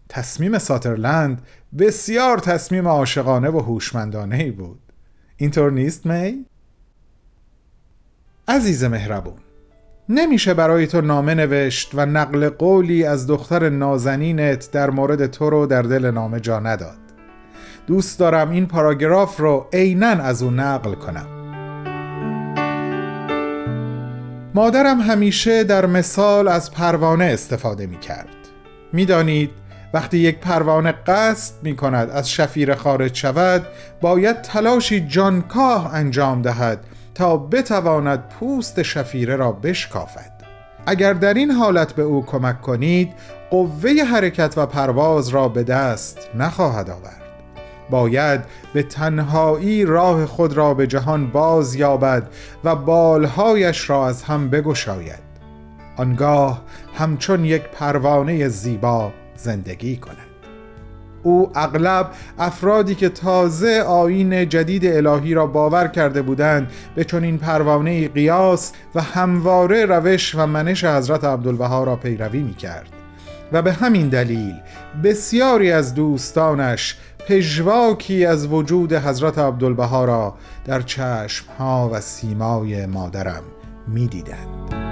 تصمیم 0.08 0.58
ساترلند 0.58 1.42
بسیار 1.78 2.38
تصمیم 2.38 2.88
عاشقانه 2.88 3.48
و 3.48 3.60
هوشمندانه 3.60 4.36
ای 4.36 4.50
بود. 4.50 4.80
اینطور 5.36 5.72
نیست 5.72 6.06
می؟ 6.06 6.46
عزیز 8.48 8.84
مهربون 8.84 9.34
نمیشه 10.08 10.54
برای 10.54 10.86
تو 10.86 11.00
نامه 11.00 11.34
نوشت 11.34 11.90
و 11.94 12.06
نقل 12.06 12.48
قولی 12.48 13.04
از 13.04 13.26
دختر 13.26 13.68
نازنینت 13.68 14.70
در 14.72 14.90
مورد 14.90 15.26
تو 15.26 15.50
رو 15.50 15.66
در 15.66 15.82
دل 15.82 16.10
نامه 16.10 16.40
جا 16.40 16.60
نداد. 16.60 16.98
دوست 17.86 18.18
دارم 18.18 18.50
این 18.50 18.66
پاراگراف 18.66 19.40
رو 19.40 19.66
عینا 19.72 20.06
از 20.06 20.42
او 20.42 20.50
نقل 20.50 20.94
کنم. 20.94 21.26
مادرم 24.54 25.00
همیشه 25.00 25.64
در 25.64 25.86
مثال 25.86 26.48
از 26.48 26.70
پروانه 26.70 27.24
استفاده 27.24 27.86
می 27.86 27.98
کرد 27.98 28.28
می‌دانید 28.92 29.50
وقتی 29.94 30.18
یک 30.18 30.38
پروانه 30.38 30.92
قصد 30.92 31.54
می 31.62 31.76
کند 31.76 32.10
از 32.10 32.30
شفیر 32.30 32.74
خارج 32.74 33.14
شود 33.14 33.66
باید 34.00 34.42
تلاشی 34.42 35.00
جانکاه 35.00 35.94
انجام 35.94 36.42
دهد 36.42 36.80
تا 37.14 37.36
بتواند 37.36 38.28
پوست 38.28 38.82
شفیره 38.82 39.36
را 39.36 39.52
بشکافد. 39.52 40.32
اگر 40.86 41.12
در 41.12 41.34
این 41.34 41.50
حالت 41.50 41.92
به 41.92 42.02
او 42.02 42.26
کمک 42.26 42.60
کنید 42.60 43.12
قوه 43.50 43.90
حرکت 43.90 44.54
و 44.56 44.66
پرواز 44.66 45.28
را 45.28 45.48
به 45.48 45.62
دست 45.62 46.18
نخواهد 46.34 46.90
آورد. 46.90 47.22
باید 47.90 48.40
به 48.74 48.82
تنهایی 48.82 49.84
راه 49.84 50.26
خود 50.26 50.52
را 50.52 50.74
به 50.74 50.86
جهان 50.86 51.30
باز 51.30 51.74
یابد 51.74 52.28
و 52.64 52.76
بالهایش 52.76 53.90
را 53.90 54.08
از 54.08 54.22
هم 54.22 54.50
بگشاید. 54.50 55.24
آنگاه 55.96 56.62
همچون 56.94 57.44
یک 57.44 57.62
پروانه 57.62 58.48
زیبا 58.48 59.12
زندگی 59.44 59.96
کند 59.96 60.16
او 61.22 61.50
اغلب 61.54 62.10
افرادی 62.38 62.94
که 62.94 63.08
تازه 63.08 63.80
آین 63.80 64.48
جدید 64.48 64.86
الهی 64.86 65.34
را 65.34 65.46
باور 65.46 65.88
کرده 65.88 66.22
بودند 66.22 66.70
به 66.94 67.04
چنین 67.04 67.38
پروانه 67.38 68.08
قیاس 68.08 68.72
و 68.94 69.00
همواره 69.00 69.86
روش 69.86 70.34
و 70.34 70.46
منش 70.46 70.84
حضرت 70.84 71.24
عبدالبها 71.24 71.84
را 71.84 71.96
پیروی 71.96 72.42
می 72.42 72.54
کرد 72.54 72.88
و 73.52 73.62
به 73.62 73.72
همین 73.72 74.08
دلیل 74.08 74.54
بسیاری 75.04 75.72
از 75.72 75.94
دوستانش 75.94 76.96
پژواکی 77.28 78.24
از 78.24 78.46
وجود 78.46 78.92
حضرت 78.92 79.38
عبدالبها 79.38 80.04
را 80.04 80.34
در 80.64 80.80
چشمها 80.80 81.90
و 81.92 82.00
سیمای 82.00 82.86
مادرم 82.86 83.42
می 83.88 84.06
دیدند. 84.06 84.83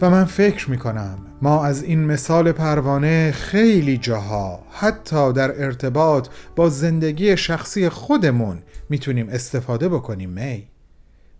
و 0.00 0.10
من 0.10 0.24
فکر 0.24 0.70
می 0.70 0.78
کنم 0.78 1.18
ما 1.42 1.64
از 1.64 1.82
این 1.82 2.04
مثال 2.04 2.52
پروانه 2.52 3.32
خیلی 3.32 3.98
جاها 3.98 4.60
حتی 4.70 5.32
در 5.32 5.64
ارتباط 5.64 6.28
با 6.56 6.68
زندگی 6.68 7.36
شخصی 7.36 7.88
خودمون 7.88 8.62
می‌تونیم 8.88 9.28
استفاده 9.28 9.88
بکنیم 9.88 10.30
می؟ 10.30 10.68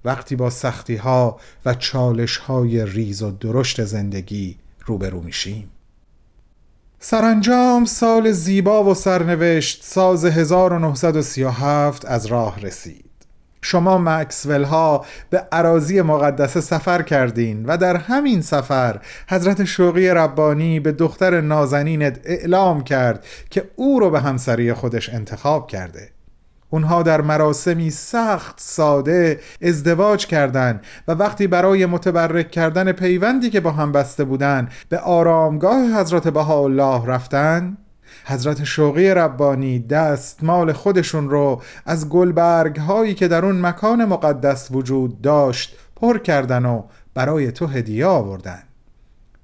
وقتی 0.04 0.36
با 0.36 0.50
سختی 0.50 0.96
ها 0.96 1.40
و 1.64 1.74
چالش 1.74 2.36
های 2.36 2.86
ریز 2.86 3.22
و 3.22 3.30
درشت 3.30 3.84
زندگی 3.84 4.56
روبرو 4.86 5.20
میشیم. 5.20 5.70
سرانجام 7.00 7.84
سال 7.84 8.32
زیبا 8.32 8.84
و 8.84 8.94
سرنوشت 8.94 9.84
ساز 9.84 10.24
1937 10.24 12.04
از 12.04 12.26
راه 12.26 12.60
رسید. 12.60 13.07
شما 13.70 13.98
مکسول 13.98 14.62
ها 14.64 15.04
به 15.30 15.46
عراضی 15.52 16.02
مقدسه 16.02 16.60
سفر 16.60 17.02
کردین 17.02 17.66
و 17.66 17.76
در 17.76 17.96
همین 17.96 18.40
سفر 18.42 19.00
حضرت 19.28 19.64
شوقی 19.64 20.08
ربانی 20.08 20.80
به 20.80 20.92
دختر 20.92 21.40
نازنینت 21.40 22.20
اعلام 22.24 22.84
کرد 22.84 23.24
که 23.50 23.70
او 23.76 24.00
رو 24.00 24.10
به 24.10 24.20
همسری 24.20 24.72
خودش 24.72 25.08
انتخاب 25.08 25.66
کرده. 25.66 26.08
اونها 26.70 27.02
در 27.02 27.20
مراسمی 27.20 27.90
سخت 27.90 28.60
ساده 28.60 29.40
ازدواج 29.62 30.26
کردند 30.26 30.80
و 31.08 31.12
وقتی 31.12 31.46
برای 31.46 31.86
متبرک 31.86 32.50
کردن 32.50 32.92
پیوندی 32.92 33.50
که 33.50 33.60
با 33.60 33.70
هم 33.70 33.92
بسته 33.92 34.24
بودند 34.24 34.70
به 34.88 34.98
آرامگاه 34.98 36.00
حضرت 36.00 36.28
بهاءالله 36.28 37.06
رفتن 37.06 37.76
حضرت 38.28 38.64
شوقی 38.64 39.08
ربانی 39.08 39.78
دستمال 39.78 40.72
خودشون 40.72 41.30
رو 41.30 41.62
از 41.86 42.08
گلبرگ 42.08 42.76
هایی 42.76 43.14
که 43.14 43.28
در 43.28 43.44
اون 43.44 43.60
مکان 43.60 44.04
مقدس 44.04 44.68
وجود 44.70 45.20
داشت 45.20 45.76
پر 45.96 46.18
کردن 46.18 46.66
و 46.66 46.82
برای 47.14 47.52
تو 47.52 47.66
هدیه 47.66 48.06
آوردن. 48.06 48.62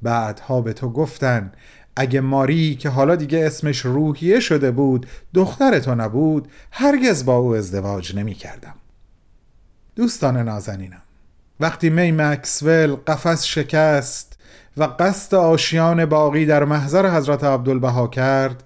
بعدها 0.03 0.61
به 0.61 0.73
تو 0.73 0.91
گفتن 0.91 1.53
اگه 1.97 2.21
ماری 2.21 2.75
که 2.75 2.89
حالا 2.89 3.17
دیگه 3.17 3.47
اسمش 3.47 3.81
روحیه 3.81 4.41
شده 4.41 4.71
بود 4.71 5.07
دختر 5.35 5.79
تو 5.79 5.95
نبود 5.95 6.49
هرگز 6.71 7.25
با 7.25 7.37
او 7.37 7.55
ازدواج 7.55 8.17
نمی 8.17 8.35
کردم 8.35 8.75
دوستان 9.97 10.37
نازنینم 10.37 11.03
وقتی 11.61 11.91
می 11.91 12.13
مکسول 12.13 12.95
قفس 12.95 13.45
شکست 13.45 14.39
و 14.77 14.85
قصد 14.85 15.35
آشیان 15.35 16.07
باقی 16.07 16.47
در 16.47 16.65
محضر 16.65 17.17
حضرت 17.17 17.45
عبدالبها 17.45 18.09
کرد 18.09 18.65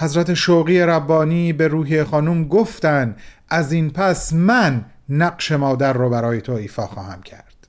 حضرت 0.00 0.34
شوقی 0.34 0.80
ربانی 0.80 1.52
به 1.52 1.68
روحی 1.68 2.04
خانوم 2.04 2.44
گفتن 2.44 3.16
از 3.48 3.72
این 3.72 3.90
پس 3.90 4.32
من 4.32 4.84
نقش 5.08 5.52
مادر 5.52 5.92
رو 5.92 6.10
برای 6.10 6.40
تو 6.40 6.52
ایفا 6.52 6.86
خواهم 6.86 7.22
کرد. 7.22 7.68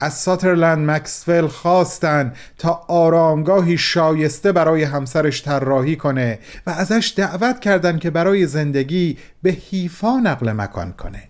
از 0.00 0.14
ساترلند 0.14 0.90
مکسفل 0.90 1.46
خواستن 1.46 2.32
تا 2.58 2.84
آرامگاهی 2.88 3.78
شایسته 3.78 4.52
برای 4.52 4.82
همسرش 4.82 5.42
طراحی 5.42 5.96
کنه 5.96 6.38
و 6.66 6.70
ازش 6.70 7.14
دعوت 7.16 7.60
کردند 7.60 8.00
که 8.00 8.10
برای 8.10 8.46
زندگی 8.46 9.18
به 9.42 9.50
حیفا 9.50 10.18
نقل 10.18 10.52
مکان 10.52 10.92
کنه. 10.92 11.28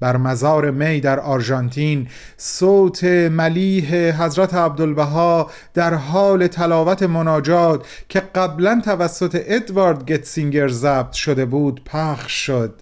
بر 0.00 0.16
مزار 0.16 0.70
می 0.70 1.00
در 1.00 1.20
آرژانتین. 1.20 2.08
صوت 2.36 3.04
ملیح 3.04 3.94
حضرت 4.22 4.54
عبدالبها 4.54 5.50
در 5.74 5.94
حال 5.94 6.46
تلاوت 6.46 7.02
مناجات 7.02 7.86
که 8.08 8.20
قبلا 8.20 8.80
توسط 8.84 9.42
ادوارد 9.46 10.04
گتسینگر 10.06 10.68
ضبط 10.68 11.12
شده 11.12 11.44
بود 11.44 11.80
پخش 11.84 12.32
شد 12.32 12.74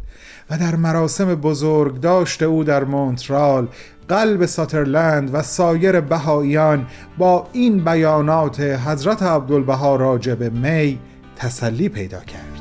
و 0.51 0.59
در 0.59 0.77
مراسم 0.77 1.35
بزرگ 1.35 2.01
داشت 2.01 2.43
او 2.43 2.65
در 2.65 2.85
مونترال 2.85 3.69
قلب 4.09 4.47
ساترلند 4.47 5.35
و 5.35 5.43
سایر 5.43 6.01
بهاییان 6.01 6.87
با 7.19 7.49
این 7.53 7.85
بیانات 7.85 8.61
حضرت 8.61 9.23
عبدالبها 9.23 9.97
راجب 9.97 10.43
می 10.43 10.99
تسلی 11.37 11.89
پیدا 11.89 12.21
کرد. 12.21 12.54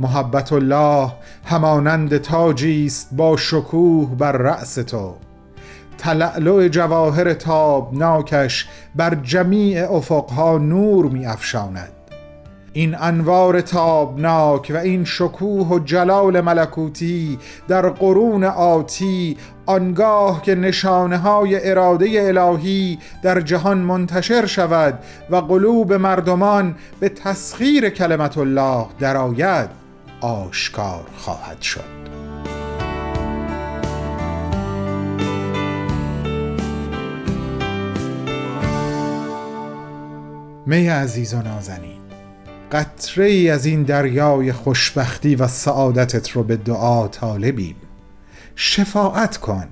محبت 0.00 0.52
الله 0.52 1.12
همانند 1.44 2.16
تاجی 2.16 2.86
است 2.86 3.08
با 3.12 3.36
شکوه 3.36 4.16
بر 4.16 4.32
رأس 4.32 4.74
تو. 4.74 5.14
تلعلع 5.98 6.68
جواهر 6.68 7.34
تابناکش 7.34 8.68
بر 8.96 9.14
جمیع 9.14 9.92
افقها 9.92 10.58
نور 10.58 11.06
می 11.06 11.26
افشاند. 11.26 11.92
این 12.72 12.96
انوار 13.00 13.60
تابناک 13.60 14.72
و 14.74 14.76
این 14.76 15.04
شکوه 15.04 15.68
و 15.68 15.78
جلال 15.78 16.40
ملکوتی 16.40 17.38
در 17.68 17.88
قرون 17.88 18.44
آتی 18.44 19.36
آنگاه 19.66 20.42
که 20.42 20.54
نشانه 20.54 21.18
های 21.18 21.70
اراده 21.70 22.08
الهی 22.14 22.98
در 23.22 23.40
جهان 23.40 23.78
منتشر 23.78 24.46
شود 24.46 24.98
و 25.30 25.36
قلوب 25.36 25.92
مردمان 25.92 26.74
به 27.00 27.08
تسخیر 27.08 27.90
کلمت 27.90 28.38
الله 28.38 28.86
درآید. 28.98 29.79
آشکار 30.20 31.06
خواهد 31.16 31.62
شد. 31.62 32.00
می 40.66 40.88
عزیز 40.88 41.34
و 41.34 41.42
نازنین 41.42 42.00
قطره 42.72 43.24
ای 43.24 43.50
از 43.50 43.66
این 43.66 43.82
دریای 43.82 44.52
خوشبختی 44.52 45.34
و 45.34 45.48
سعادتت 45.48 46.30
رو 46.30 46.42
به 46.42 46.56
دعا 46.56 47.08
طالبیم. 47.08 47.76
شفاعت 48.56 49.36
کن 49.36 49.66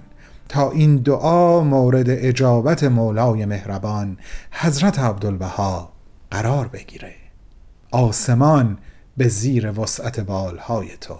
تا 0.49 0.71
این 0.71 0.97
دعا 0.97 1.61
مورد 1.61 2.07
اجابت 2.11 2.85
مولای 2.85 3.45
مهربان 3.45 4.19
حضرت 4.51 4.99
عبدالبها 4.99 5.93
قرار 6.31 6.69
بگیره. 6.69 7.15
آسمان 7.91 8.79
به 9.19 9.29
زیر 9.29 9.81
وسعت 9.81 10.21
بالهای 10.21 10.89
تو. 11.01 11.19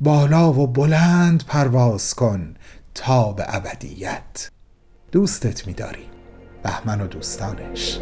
بالا 0.00 0.52
و 0.52 0.66
بلند 0.66 1.44
پرواز 1.46 2.14
کن 2.14 2.54
تا 2.94 3.32
به 3.32 3.44
ابدیت. 3.48 4.50
دوستت 5.12 5.66
می‌داریم 5.66 6.10
بهمن 6.62 7.00
و 7.00 7.06
دوستانش. 7.06 7.98